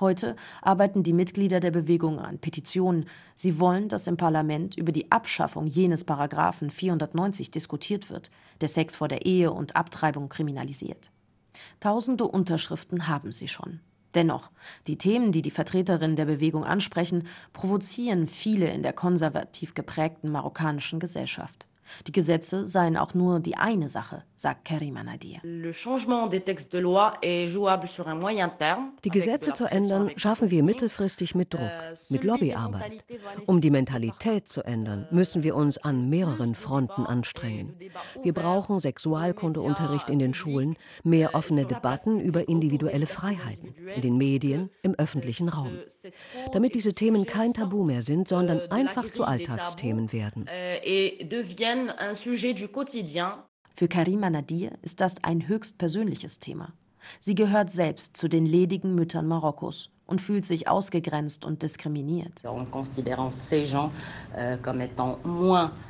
Heute 0.00 0.34
arbeiten 0.62 1.02
die 1.02 1.12
Mitglieder 1.12 1.60
der 1.60 1.70
Bewegung 1.70 2.18
an 2.18 2.38
Petitionen. 2.38 3.04
Sie 3.34 3.60
wollen, 3.60 3.88
dass 3.88 4.06
im 4.06 4.16
Parlament 4.16 4.74
über 4.76 4.92
die 4.92 5.12
Abschaffung 5.12 5.66
jenes 5.66 6.04
Paragraphen 6.04 6.70
490 6.70 7.50
diskutiert 7.50 8.08
wird, 8.08 8.30
der 8.62 8.68
Sex 8.68 8.96
vor 8.96 9.08
der 9.08 9.26
Ehe 9.26 9.52
und 9.52 9.76
Abtreibung 9.76 10.30
kriminalisiert. 10.30 11.10
Tausende 11.80 12.26
Unterschriften 12.26 13.08
haben 13.08 13.32
sie 13.32 13.48
schon. 13.48 13.80
Dennoch, 14.14 14.50
die 14.86 14.98
Themen, 14.98 15.32
die 15.32 15.42
die 15.42 15.50
Vertreterinnen 15.50 16.16
der 16.16 16.24
Bewegung 16.24 16.64
ansprechen, 16.64 17.26
provozieren 17.52 18.26
viele 18.26 18.68
in 18.68 18.82
der 18.82 18.92
konservativ 18.92 19.74
geprägten 19.74 20.30
marokkanischen 20.30 20.98
Gesellschaft. 21.00 21.66
Die 22.06 22.12
Gesetze 22.12 22.66
seien 22.66 22.96
auch 22.96 23.14
nur 23.14 23.40
die 23.40 23.56
eine 23.56 23.88
Sache, 23.88 24.24
sagt 24.36 24.64
Karima 24.64 25.02
Nadir. 25.02 25.40
Die 29.04 29.10
Gesetze 29.10 29.54
zu 29.54 29.64
ändern, 29.64 30.10
schaffen 30.16 30.50
wir 30.50 30.62
mittelfristig 30.62 31.34
mit 31.34 31.54
Druck, 31.54 31.62
euh, 31.62 31.94
mit 32.08 32.24
Lobbyarbeit. 32.24 33.04
Um 33.46 33.60
die 33.60 33.70
Mentalität 33.70 34.48
zu 34.48 34.62
ändern, 34.62 35.06
müssen 35.10 35.42
wir 35.42 35.56
uns 35.56 35.78
an 35.78 36.08
mehreren 36.08 36.54
Fronten 36.54 37.06
anstrengen. 37.06 37.76
Wir 38.22 38.32
brauchen 38.32 38.80
Sexualkundeunterricht 38.80 40.10
in 40.10 40.18
den 40.18 40.34
Schulen, 40.34 40.76
mehr 41.04 41.34
offene 41.34 41.66
Debatten 41.66 42.20
über 42.20 42.48
individuelle 42.48 43.06
Freiheiten, 43.06 43.74
in 43.94 44.02
den 44.02 44.16
Medien, 44.16 44.70
im 44.82 44.94
öffentlichen 44.94 45.48
Raum. 45.48 45.78
Damit 46.52 46.74
diese 46.74 46.94
Themen 46.94 47.26
kein 47.26 47.54
Tabu 47.54 47.84
mehr 47.84 48.02
sind, 48.02 48.28
sondern 48.28 48.58
euh, 48.60 48.68
einfach 48.70 49.10
zu 49.10 49.24
Alltagsthemen 49.24 50.12
werden. 50.12 50.46
Deviennent 51.80 52.00
un 52.00 52.14
sujet 52.14 52.54
du 52.54 52.68
quotidien. 52.68 53.32
Für 53.74 53.88
Karima 53.88 54.28
Nadir 54.28 54.72
ist 54.82 55.00
das 55.00 55.24
ein 55.24 55.48
höchst 55.48 55.78
persönliches 55.78 56.38
Thema. 56.38 56.74
Sie 57.18 57.34
gehört 57.34 57.72
selbst 57.72 58.16
zu 58.16 58.28
den 58.28 58.44
ledigen 58.44 58.94
Müttern 58.94 59.26
Marokkos 59.26 59.90
und 60.06 60.20
fühlt 60.20 60.44
sich 60.44 60.68
ausgegrenzt 60.68 61.46
und 61.46 61.62
diskriminiert. 61.62 62.42
Euh, 62.44 62.66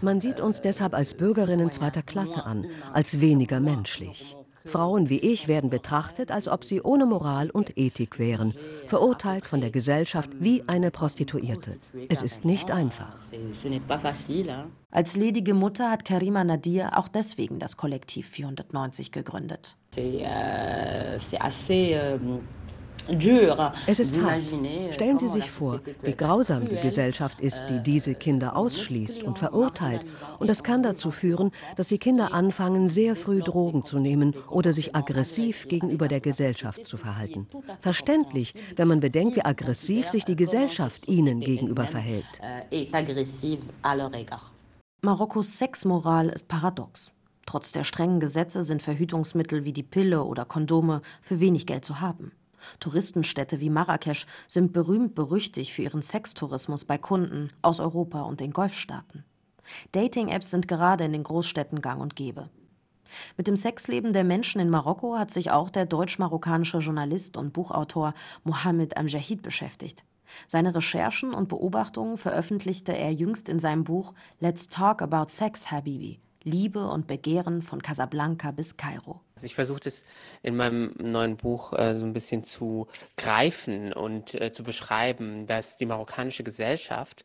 Man 0.03 0.21
sieht 0.21 0.41
uns 0.41 0.61
deshalb 0.61 0.95
als 0.95 1.15
Bürgerinnen 1.15 1.71
zweiter 1.71 2.03
Klasse 2.03 2.45
an, 2.45 2.67
als 2.93 3.21
weniger 3.21 3.59
menschlich. 3.59 4.37
Frauen 4.65 5.09
wie 5.09 5.19
ich 5.19 5.49
werden 5.49 5.71
betrachtet, 5.71 6.31
als 6.31 6.49
ob 6.49 6.65
sie 6.65 6.83
ohne 6.83 7.07
Moral 7.07 7.51
und 7.51 7.77
Ethik 7.79 8.19
wären, 8.19 8.55
verurteilt 8.87 9.47
von 9.47 9.61
der 9.61 9.71
Gesellschaft 9.71 10.31
wie 10.39 10.65
eine 10.67 10.91
Prostituierte. 10.91 11.79
Es 12.09 12.23
ist 12.23 12.45
nicht 12.45 12.71
einfach. 12.71 13.17
Als 14.91 15.17
ledige 15.17 15.55
Mutter 15.55 15.91
hat 15.91 16.05
Karima 16.05 16.45
Nadir 16.45 16.99
auch 16.99 17.09
deswegen 17.09 17.59
das 17.59 17.77
Kollektiv 17.77 18.29
490 18.29 19.13
gegründet. 19.13 19.77
Es 23.87 24.01
ist 24.01 24.23
hart. 24.23 24.43
Stellen 24.93 25.19
Sie 25.19 25.29
sich 25.29 25.51
vor, 25.51 25.81
wie 26.03 26.15
grausam 26.15 26.69
die 26.69 26.77
Gesellschaft 26.77 27.41
ist, 27.41 27.65
die 27.69 27.81
diese 27.81 28.15
Kinder 28.15 28.57
ausschließt 28.57 29.23
und 29.23 29.39
verurteilt. 29.39 30.05
Und 30.39 30.49
das 30.49 30.63
kann 30.63 30.83
dazu 30.83 31.11
führen, 31.11 31.51
dass 31.77 31.89
die 31.89 31.99
Kinder 31.99 32.33
anfangen, 32.33 32.89
sehr 32.89 33.17
früh 33.17 33.41
Drogen 33.41 33.85
zu 33.85 33.99
nehmen 33.99 34.35
oder 34.49 34.73
sich 34.73 34.95
aggressiv 34.95 35.69
gegenüber 35.69 36.09
der 36.09 36.21
Gesellschaft 36.21 36.87
zu 36.87 36.97
verhalten. 36.97 37.47
Verständlich, 37.81 38.55
wenn 38.77 38.89
man 38.89 39.01
bedenkt, 39.01 39.37
wie 39.37 39.45
aggressiv 39.45 40.09
sich 40.09 40.25
die 40.25 40.37
Gesellschaft 40.37 41.09
ihnen 41.09 41.41
gegenüber 41.41 41.87
verhält. 41.87 42.41
Marokkos 45.03 45.59
Sexmoral 45.59 46.29
ist 46.29 46.49
paradox. 46.49 47.11
Trotz 47.47 47.73
der 47.73 47.85
strengen 47.85 48.21
Gesetze 48.21 48.63
sind 48.63 48.83
Verhütungsmittel 48.83 49.65
wie 49.65 49.73
die 49.73 49.83
Pille 49.83 50.23
oder 50.25 50.45
Kondome 50.45 51.03
für 51.23 51.41
wenig 51.41 51.67
Geld 51.67 51.85
zu 51.85 52.01
haben. 52.01 52.33
Touristenstädte 52.79 53.61
wie 53.61 53.71
Marrakesch 53.71 54.27
sind 54.49 54.73
berühmt 54.73 55.15
berüchtigt 55.15 55.73
für 55.73 55.83
ihren 55.83 56.03
Sextourismus 56.03 56.85
bei 56.85 56.99
Kunden 56.99 57.51
aus 57.63 57.81
Europa 57.81 58.23
und 58.23 58.41
den 58.41 58.53
Golfstaaten. 58.53 59.25
Dating-Apps 59.93 60.51
sind 60.51 60.69
gerade 60.69 61.05
in 61.05 61.13
den 61.13 61.23
Großstädten 61.23 61.81
gang 61.81 62.01
und 62.01 62.17
gäbe. 62.17 62.51
Mit 63.37 63.49
dem 63.49 63.57
Sexleben 63.57 64.13
der 64.13 64.25
Menschen 64.25 64.61
in 64.61 64.71
Marokko 64.71 65.19
hat 65.19 65.31
sich 65.31 65.51
auch 65.51 65.71
der 65.71 65.87
deutsch-marokkanische 65.87 66.79
Journalist 66.79 67.37
und 67.37 67.53
Buchautor 67.53 68.15
Mohammed 68.45 68.97
Amjahid 68.97 69.43
beschäftigt. 69.43 70.05
Seine 70.47 70.75
Recherchen 70.75 71.35
und 71.35 71.49
Beobachtungen 71.49 72.17
veröffentlichte 72.17 72.97
er 72.97 73.13
jüngst 73.13 73.49
in 73.49 73.59
seinem 73.59 73.83
Buch 73.83 74.15
Let's 74.39 74.69
Talk 74.69 75.03
About 75.03 75.29
Sex, 75.29 75.71
Habibi 75.73 76.21
Liebe 76.43 76.87
und 76.87 77.07
Begehren 77.07 77.63
von 77.63 77.83
Casablanca 77.83 78.51
bis 78.51 78.77
Kairo. 78.77 79.21
Also 79.35 79.47
ich 79.47 79.55
versuche 79.55 79.81
es 79.85 80.05
in 80.43 80.57
meinem 80.57 80.95
neuen 80.99 81.37
Buch 81.37 81.73
äh, 81.75 81.99
so 81.99 82.07
ein 82.07 82.13
bisschen 82.13 82.45
zu 82.45 82.87
greifen 83.17 83.93
und 83.93 84.35
äh, 84.41 84.53
zu 84.53 84.65
beschreiben, 84.65 85.47
dass 85.47 85.77
die 85.77 85.87
marokkanische 85.87 86.43
Gesellschaft 86.43 87.25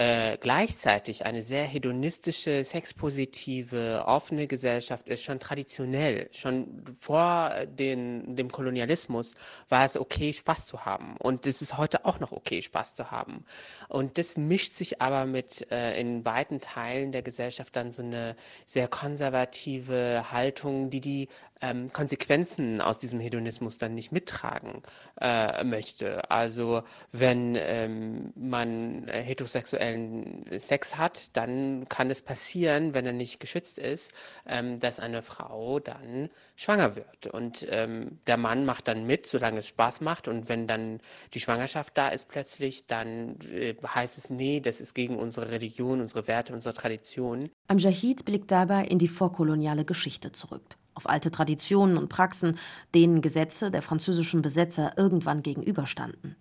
äh, 0.00 0.38
gleichzeitig 0.38 1.26
eine 1.26 1.42
sehr 1.42 1.64
hedonistische, 1.64 2.64
sexpositive, 2.64 4.04
offene 4.06 4.46
Gesellschaft 4.46 5.06
ist, 5.10 5.22
schon 5.22 5.40
traditionell, 5.40 6.30
schon 6.32 6.96
vor 7.00 7.52
den, 7.66 8.34
dem 8.34 8.50
Kolonialismus 8.50 9.34
war 9.68 9.84
es 9.84 9.98
okay, 9.98 10.32
Spaß 10.32 10.64
zu 10.64 10.86
haben. 10.86 11.18
Und 11.18 11.44
es 11.44 11.60
ist 11.60 11.76
heute 11.76 12.06
auch 12.06 12.18
noch 12.18 12.32
okay, 12.32 12.62
Spaß 12.62 12.94
zu 12.94 13.10
haben. 13.10 13.44
Und 13.88 14.16
das 14.16 14.38
mischt 14.38 14.72
sich 14.72 15.02
aber 15.02 15.26
mit 15.26 15.70
äh, 15.70 16.00
in 16.00 16.24
weiten 16.24 16.62
Teilen 16.62 17.12
der 17.12 17.20
Gesellschaft 17.20 17.76
dann 17.76 17.92
so 17.92 18.02
eine 18.02 18.36
sehr 18.66 18.88
konservative 18.88 20.32
Haltung, 20.32 20.88
die 20.88 21.02
die 21.02 21.28
ähm, 21.60 21.92
Konsequenzen 21.92 22.80
aus 22.80 22.98
diesem 22.98 23.20
Hedonismus 23.20 23.78
dann 23.78 23.94
nicht 23.94 24.12
mittragen 24.12 24.82
äh, 25.20 25.62
möchte. 25.64 26.30
Also 26.30 26.82
wenn 27.12 27.56
ähm, 27.58 28.32
man 28.34 29.06
heterosexuellen 29.08 30.46
Sex 30.58 30.96
hat, 30.96 31.36
dann 31.36 31.88
kann 31.88 32.10
es 32.10 32.22
passieren, 32.22 32.94
wenn 32.94 33.06
er 33.06 33.12
nicht 33.12 33.40
geschützt 33.40 33.78
ist, 33.78 34.12
ähm, 34.46 34.80
dass 34.80 35.00
eine 35.00 35.22
Frau 35.22 35.80
dann 35.80 36.30
schwanger 36.56 36.96
wird. 36.96 37.26
Und 37.26 37.66
ähm, 37.70 38.18
der 38.26 38.36
Mann 38.36 38.64
macht 38.64 38.88
dann 38.88 39.06
mit, 39.06 39.26
solange 39.26 39.60
es 39.60 39.68
Spaß 39.68 40.00
macht. 40.00 40.28
Und 40.28 40.48
wenn 40.48 40.66
dann 40.66 41.00
die 41.34 41.40
Schwangerschaft 41.40 41.96
da 41.96 42.08
ist 42.08 42.28
plötzlich, 42.28 42.86
dann 42.86 43.36
äh, 43.50 43.74
heißt 43.86 44.18
es, 44.18 44.30
nee, 44.30 44.60
das 44.60 44.80
ist 44.80 44.94
gegen 44.94 45.16
unsere 45.16 45.50
Religion, 45.50 46.00
unsere 46.00 46.26
Werte, 46.26 46.52
unsere 46.52 46.74
Tradition. 46.74 47.50
Amjahid 47.68 48.24
blickt 48.24 48.50
dabei 48.50 48.84
in 48.84 48.98
die 48.98 49.08
vorkoloniale 49.08 49.84
Geschichte 49.84 50.32
zurück 50.32 50.79
auf 50.94 51.08
alte 51.08 51.30
Traditionen 51.30 51.96
und 51.96 52.08
Praxen, 52.08 52.58
denen 52.94 53.20
Gesetze 53.22 53.70
der 53.70 53.82
französischen 53.82 54.42
Besetzer 54.42 54.92
irgendwann 54.96 55.42
gegenüberstanden. 55.42 56.36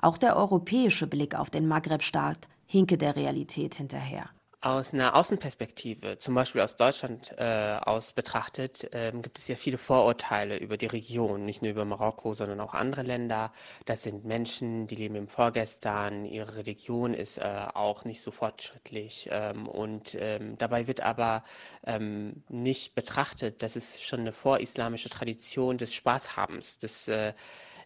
Auch 0.00 0.18
der 0.18 0.36
europäische 0.36 1.06
Blick 1.06 1.34
auf 1.34 1.50
den 1.50 1.66
Maghreb-Staat 1.66 2.48
hinke 2.66 2.96
der 2.98 3.16
Realität 3.16 3.74
hinterher. 3.74 4.30
Aus 4.64 4.94
einer 4.94 5.14
Außenperspektive, 5.14 6.16
zum 6.16 6.34
Beispiel 6.34 6.62
aus 6.62 6.76
Deutschland 6.76 7.34
äh, 7.36 7.76
aus 7.82 8.14
betrachtet, 8.14 8.88
ähm, 8.92 9.20
gibt 9.20 9.38
es 9.38 9.46
ja 9.46 9.56
viele 9.56 9.76
Vorurteile 9.76 10.56
über 10.56 10.78
die 10.78 10.86
Region, 10.86 11.44
nicht 11.44 11.60
nur 11.60 11.70
über 11.72 11.84
Marokko, 11.84 12.32
sondern 12.32 12.60
auch 12.60 12.72
andere 12.72 13.02
Länder. 13.02 13.52
Das 13.84 14.04
sind 14.04 14.24
Menschen, 14.24 14.86
die 14.86 14.94
leben 14.94 15.16
im 15.16 15.28
Vorgestern, 15.28 16.24
ihre 16.24 16.56
Religion 16.56 17.12
ist 17.12 17.36
äh, 17.36 17.66
auch 17.74 18.06
nicht 18.06 18.22
so 18.22 18.30
fortschrittlich 18.30 19.28
ähm, 19.30 19.68
und 19.68 20.16
ähm, 20.18 20.56
dabei 20.56 20.86
wird 20.86 21.02
aber 21.02 21.44
ähm, 21.86 22.42
nicht 22.48 22.94
betrachtet, 22.94 23.62
dass 23.62 23.76
es 23.76 24.00
schon 24.00 24.20
eine 24.20 24.32
vorislamische 24.32 25.10
Tradition 25.10 25.76
des 25.76 25.92
Spaßhabens, 25.92 26.78
des 26.78 27.08
äh, 27.08 27.34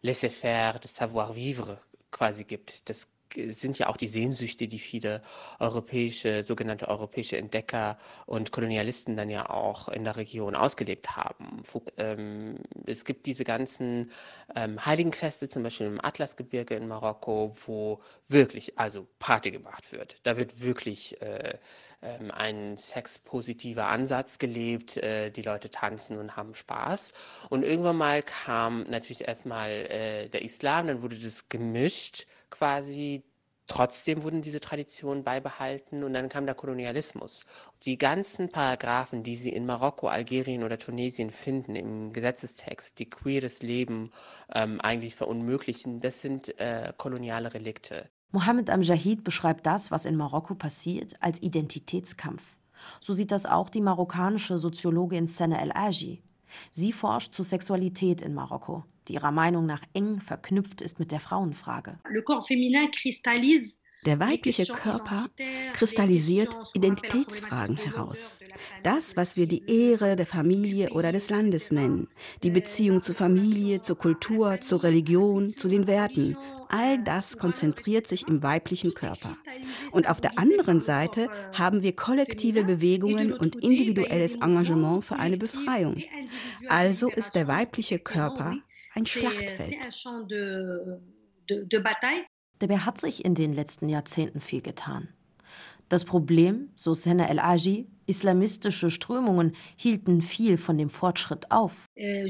Laissez-faire, 0.03 0.79
des 0.79 0.95
Savoir-vivre 0.95 1.81
quasi 2.13 2.45
gibt. 2.45 2.89
Das 2.89 3.09
sind 3.35 3.79
ja 3.79 3.89
auch 3.89 3.97
die 3.97 4.07
Sehnsüchte, 4.07 4.69
die 4.69 4.79
viele 4.79 5.23
europäische, 5.59 6.43
sogenannte 6.43 6.89
europäische 6.89 7.37
Entdecker 7.37 7.99
und 8.27 8.53
Kolonialisten 8.53 9.17
dann 9.17 9.31
ja 9.31 9.51
auch 9.51 9.89
in 9.89 10.05
der 10.05 10.17
Region 10.17 10.55
ausgelebt 10.55 11.17
haben. 11.17 11.63
Ähm, 11.97 12.57
es 12.87 13.05
gibt 13.05 13.27
diese 13.27 13.45
ganzen 13.45 14.11
ähm, 14.55 14.85
Heiligenfeste, 14.85 15.49
zum 15.49 15.63
Beispiel 15.63 15.87
im 15.87 16.05
Atlasgebirge 16.05 16.75
in 16.75 16.89
Marokko, 16.89 17.57
wo 17.67 18.01
wirklich 18.29 18.79
also 18.79 19.07
Party 19.19 19.51
gemacht 19.51 19.93
wird. 19.93 20.17
Da 20.23 20.37
wird 20.37 20.61
wirklich 20.61 21.21
äh, 21.21 21.59
ähm, 22.03 22.31
ein 22.31 22.77
sexpositiver 22.77 23.89
Ansatz 23.89 24.39
gelebt. 24.39 24.97
Äh, 24.99 25.31
die 25.31 25.43
Leute 25.43 25.71
tanzen 25.71 26.19
und 26.19 26.37
haben 26.37 26.55
Spaß. 26.55 27.13
Und 27.49 27.65
irgendwann 27.65 27.97
mal 27.97 28.23
kam 28.23 28.85
natürlich 28.85 29.27
erstmal 29.27 29.71
äh, 29.71 30.29
der 30.29 30.43
Islam, 30.43 30.87
dann 30.87 31.03
wurde 31.03 31.17
das 31.17 31.49
gemischt 31.49 32.27
quasi. 32.51 33.25
Trotzdem 33.71 34.23
wurden 34.23 34.41
diese 34.41 34.61
Traditionen 34.61 35.25
beibehalten 35.25 36.03
und 36.03 36.15
dann 36.15 36.31
kam 36.31 36.47
der 36.47 36.55
Kolonialismus. 36.55 37.43
Die 37.83 37.99
ganzen 37.99 38.49
Paragraphen, 38.49 39.23
die 39.23 39.37
Sie 39.37 39.51
in 39.51 39.67
Marokko, 39.67 40.09
Algerien 40.09 40.65
oder 40.65 40.79
Tunesien 40.79 41.31
finden 41.31 41.77
im 41.77 42.15
Gesetzestext, 42.15 42.99
die 42.99 43.11
queeres 43.11 43.61
Leben 43.61 44.11
ähm, 44.55 44.81
eigentlich 44.81 45.15
verunmöglichen, 45.15 46.01
das 46.01 46.23
sind 46.23 46.59
äh, 46.59 46.95
koloniale 46.97 47.53
Relikte. 47.53 48.09
Mohammed 48.31 48.71
Amjahid 48.71 49.23
beschreibt 49.23 49.67
das, 49.67 49.91
was 49.91 50.07
in 50.07 50.17
Marokko 50.17 50.55
passiert, 50.55 51.15
als 51.21 51.43
Identitätskampf. 51.43 52.57
So 53.01 53.13
sieht 53.13 53.33
das 53.33 53.47
auch 53.47 53.69
die 53.69 53.81
marokkanische 53.81 54.59
Soziologin 54.59 55.27
Sene 55.27 55.61
El 55.61 55.73
Aji. 55.73 56.23
Sie 56.71 56.93
forscht 56.93 57.33
zur 57.33 57.45
Sexualität 57.45 58.21
in 58.21 58.35
Marokko, 58.35 58.85
die 59.09 59.15
ihrer 59.15 59.33
Meinung 59.33 59.67
nach 59.67 59.83
eng 59.95 60.21
verknüpft 60.21 60.83
ist 60.83 60.99
mit 60.99 61.13
der 61.13 61.21
Frauenfrage. 61.21 61.99
Der 64.07 64.21
weibliche 64.21 64.65
Körper 64.65 65.27
kristallisiert 65.73 66.55
Identitätsfragen 66.75 67.77
heraus. 67.77 68.39
Das, 68.85 69.17
was 69.17 69.37
wir 69.37 69.49
die 69.49 69.65
Ehre 69.67 70.15
der 70.15 70.27
Familie 70.27 70.91
oder 70.91 71.11
des 71.11 71.31
Landes 71.31 71.73
nennen, 71.73 72.09
die 72.45 72.51
Beziehung 72.51 73.03
zur 73.03 73.17
Familie, 73.17 73.83
zur 73.83 73.99
Kultur, 73.99 74.61
zur 74.61 74.85
Religion, 74.85 75.57
zu 75.57 75.69
den 75.69 75.89
Werten, 75.89 76.37
all 76.69 77.03
das 77.03 77.39
konzentriert 77.39 78.07
sich 78.07 78.29
im 78.29 78.43
weiblichen 78.43 78.95
Körper. 78.95 79.37
Und 79.91 80.09
auf 80.09 80.21
der 80.21 80.39
anderen 80.39 80.81
Seite 80.81 81.29
haben 81.53 81.83
wir 81.83 81.97
kollektive 81.97 82.63
Bewegungen 82.63 83.33
und 83.33 83.57
individuelles 83.57 84.37
Engagement 84.37 85.05
für 85.05 85.17
eine 85.17 85.39
Befreiung. 85.39 86.03
Also 86.69 87.11
ist 87.11 87.35
der 87.35 87.49
weibliche 87.49 87.99
Körper 87.99 88.59
ein 88.99 89.07
Schlachtfeld. 89.07 89.77
Dabei 92.59 92.79
hat 92.79 93.01
sich 93.01 93.25
in 93.25 93.35
den 93.35 93.53
letzten 93.53 93.89
Jahrzehnten 93.89 94.41
viel 94.41 94.61
getan. 94.61 95.09
Das 95.89 96.05
Problem, 96.05 96.71
so 96.75 96.93
Sena 96.93 97.29
El 97.29 97.39
Aji, 97.39 97.89
islamistische 98.09 98.91
Strömungen 98.91 99.55
hielten 99.77 100.23
viel 100.23 100.59
von 100.59 100.79
dem 100.79 100.91
Fortschritt 100.91 101.51
auf. 101.51 101.87
Äh, 101.95 102.27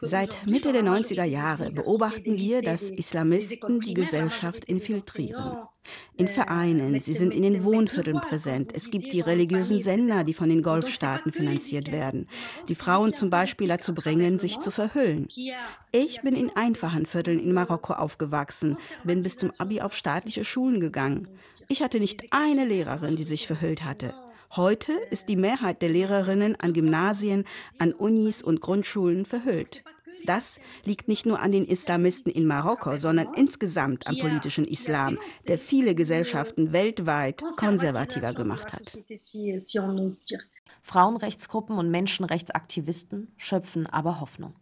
Seit 0.00 0.46
Mitte 0.46 0.72
der 0.72 0.84
90er 0.84 1.24
Jahre 1.24 1.70
beobachten 1.70 2.36
wir, 2.36 2.62
dass 2.62 2.82
Islamisten 2.82 3.80
die 3.80 3.94
Gesellschaft 3.94 4.64
infiltrieren. 4.66 5.62
In 6.16 6.28
Vereinen, 6.28 7.00
sie 7.00 7.14
sind 7.14 7.32
in 7.32 7.42
den 7.42 7.64
Wohnvierteln 7.64 8.20
präsent. 8.20 8.72
Es 8.74 8.90
gibt 8.90 9.12
die 9.14 9.22
religiösen 9.22 9.80
Sender, 9.80 10.24
die 10.24 10.34
von 10.34 10.50
den 10.50 10.62
Golfstaaten 10.62 11.32
finanziert 11.32 11.90
werden, 11.90 12.26
die 12.68 12.74
Frauen 12.74 13.14
zum 13.14 13.30
Beispiel 13.30 13.68
dazu 13.68 13.94
bringen, 13.94 14.38
sich 14.38 14.58
zu 14.58 14.70
verhüllen. 14.70 15.26
Ich 15.90 16.20
bin 16.20 16.36
in 16.36 16.54
einfachen 16.54 17.06
Vierteln 17.06 17.40
in 17.40 17.52
Marokko 17.54 17.94
aufgewachsen, 17.94 18.76
bin 19.04 19.22
bis 19.22 19.38
zum 19.38 19.52
Abi 19.58 19.80
auf 19.80 19.96
staatliche 19.96 20.44
Schulen 20.44 20.80
gegangen. 20.80 21.28
Ich 21.68 21.82
hatte 21.82 22.00
nicht 22.00 22.24
eine 22.32 22.64
Lehrerin, 22.64 23.14
die 23.14 23.22
sich 23.22 23.46
verhüllt 23.46 23.69
hatte. 23.78 24.14
Heute 24.56 24.92
ist 25.10 25.28
die 25.28 25.36
Mehrheit 25.36 25.80
der 25.80 25.90
Lehrerinnen 25.90 26.56
an 26.56 26.72
Gymnasien, 26.72 27.44
an 27.78 27.92
Unis 27.92 28.42
und 28.42 28.60
Grundschulen 28.60 29.24
verhüllt. 29.24 29.84
Das 30.24 30.58
liegt 30.84 31.08
nicht 31.08 31.24
nur 31.24 31.40
an 31.40 31.52
den 31.52 31.64
Islamisten 31.64 32.30
in 32.30 32.46
Marokko, 32.46 32.98
sondern 32.98 33.32
insgesamt 33.34 34.06
am 34.06 34.16
politischen 34.18 34.64
Islam, 34.66 35.18
der 35.48 35.58
viele 35.58 35.94
Gesellschaften 35.94 36.72
weltweit 36.72 37.42
konservativer 37.56 38.34
gemacht 38.34 38.72
hat. 38.72 38.98
Frauenrechtsgruppen 40.82 41.78
und 41.78 41.90
Menschenrechtsaktivisten 41.90 43.32
schöpfen 43.36 43.86
aber 43.86 44.20
Hoffnung. 44.20 44.54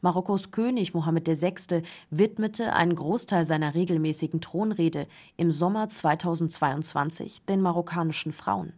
Marokkos 0.00 0.50
König 0.50 0.94
Mohammed 0.94 1.28
VI. 1.28 1.82
widmete 2.10 2.72
einen 2.72 2.94
Großteil 2.94 3.44
seiner 3.44 3.74
regelmäßigen 3.74 4.40
Thronrede 4.40 5.06
im 5.36 5.50
Sommer 5.50 5.88
2022 5.88 7.44
den 7.46 7.60
marokkanischen 7.60 8.32
Frauen. 8.32 8.72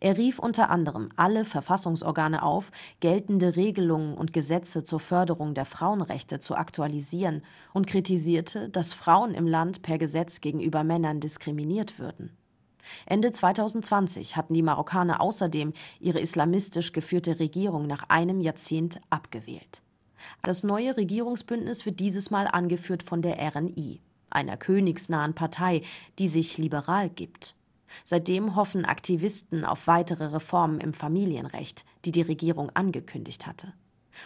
Er 0.00 0.16
rief 0.16 0.38
unter 0.38 0.70
anderem 0.70 1.10
alle 1.16 1.44
Verfassungsorgane 1.44 2.42
auf, 2.42 2.70
geltende 3.00 3.56
Regelungen 3.56 4.14
und 4.14 4.32
Gesetze 4.32 4.84
zur 4.84 5.00
Förderung 5.00 5.54
der 5.54 5.64
Frauenrechte 5.64 6.40
zu 6.40 6.56
aktualisieren 6.56 7.42
und 7.72 7.86
kritisierte, 7.86 8.68
dass 8.68 8.92
Frauen 8.92 9.34
im 9.34 9.46
Land 9.46 9.82
per 9.82 9.98
Gesetz 9.98 10.40
gegenüber 10.40 10.84
Männern 10.84 11.20
diskriminiert 11.20 11.98
würden. 11.98 12.36
Ende 13.06 13.32
2020 13.32 14.36
hatten 14.36 14.54
die 14.54 14.62
Marokkaner 14.62 15.20
außerdem 15.20 15.72
ihre 16.00 16.20
islamistisch 16.20 16.92
geführte 16.92 17.38
Regierung 17.38 17.86
nach 17.86 18.08
einem 18.08 18.40
Jahrzehnt 18.40 19.00
abgewählt. 19.10 19.82
Das 20.42 20.62
neue 20.62 20.96
Regierungsbündnis 20.96 21.86
wird 21.86 22.00
dieses 22.00 22.30
Mal 22.30 22.46
angeführt 22.46 23.02
von 23.02 23.22
der 23.22 23.38
RNI, 23.38 24.00
einer 24.30 24.56
königsnahen 24.56 25.34
Partei, 25.34 25.82
die 26.18 26.28
sich 26.28 26.58
liberal 26.58 27.08
gibt. 27.08 27.54
Seitdem 28.04 28.54
hoffen 28.56 28.84
Aktivisten 28.84 29.64
auf 29.64 29.86
weitere 29.86 30.26
Reformen 30.26 30.80
im 30.80 30.92
Familienrecht, 30.92 31.84
die 32.04 32.12
die 32.12 32.22
Regierung 32.22 32.70
angekündigt 32.70 33.46
hatte. 33.46 33.72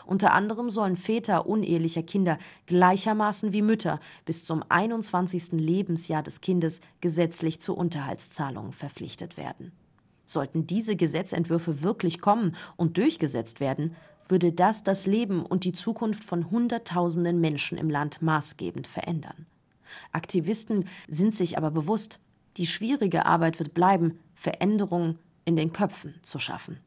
Unter 0.07 0.33
anderem 0.33 0.71
sollen 0.71 0.97
Väter 0.97 1.47
unehelicher 1.47 2.03
Kinder 2.03 2.39
gleichermaßen 2.67 3.53
wie 3.53 3.63
Mütter 3.63 4.01
bis 4.25 4.45
zum 4.45 4.65
21. 4.69 5.53
Lebensjahr 5.53 6.23
des 6.23 6.41
Kindes 6.41 6.81
gesetzlich 7.01 7.61
zu 7.61 7.77
Unterhaltszahlungen 7.77 8.73
verpflichtet 8.73 9.37
werden. 9.37 9.73
Sollten 10.25 10.67
diese 10.67 10.97
Gesetzentwürfe 10.97 11.83
wirklich 11.83 12.21
kommen 12.21 12.57
und 12.77 12.97
durchgesetzt 12.97 13.61
werden, 13.61 13.97
würde 14.33 14.51
das 14.51 14.83
das 14.83 15.07
Leben 15.07 15.47
und 15.47 15.63
die 15.63 15.73
Zukunft 15.73 16.25
von 16.25 16.51
Hunderttausenden 16.51 17.41
Menschen 17.41 17.79
im 17.79 17.91
Land 17.91 18.23
maßgebend 18.23 18.89
verändern. 18.89 19.47
Aktivisten 20.11 20.89
sind 21.07 21.35
sich 21.35 21.59
aber 21.59 21.71
bewusst, 21.71 22.19
die 22.57 22.67
schwierige 22.67 23.27
Arbeit 23.27 23.59
wird 23.59 23.75
bleiben, 23.75 24.19
Veränderungen 24.35 25.19
in 25.45 25.55
den 25.55 25.73
Köpfen 25.73 26.15
zu 26.23 26.39
schaffen. 26.39 26.79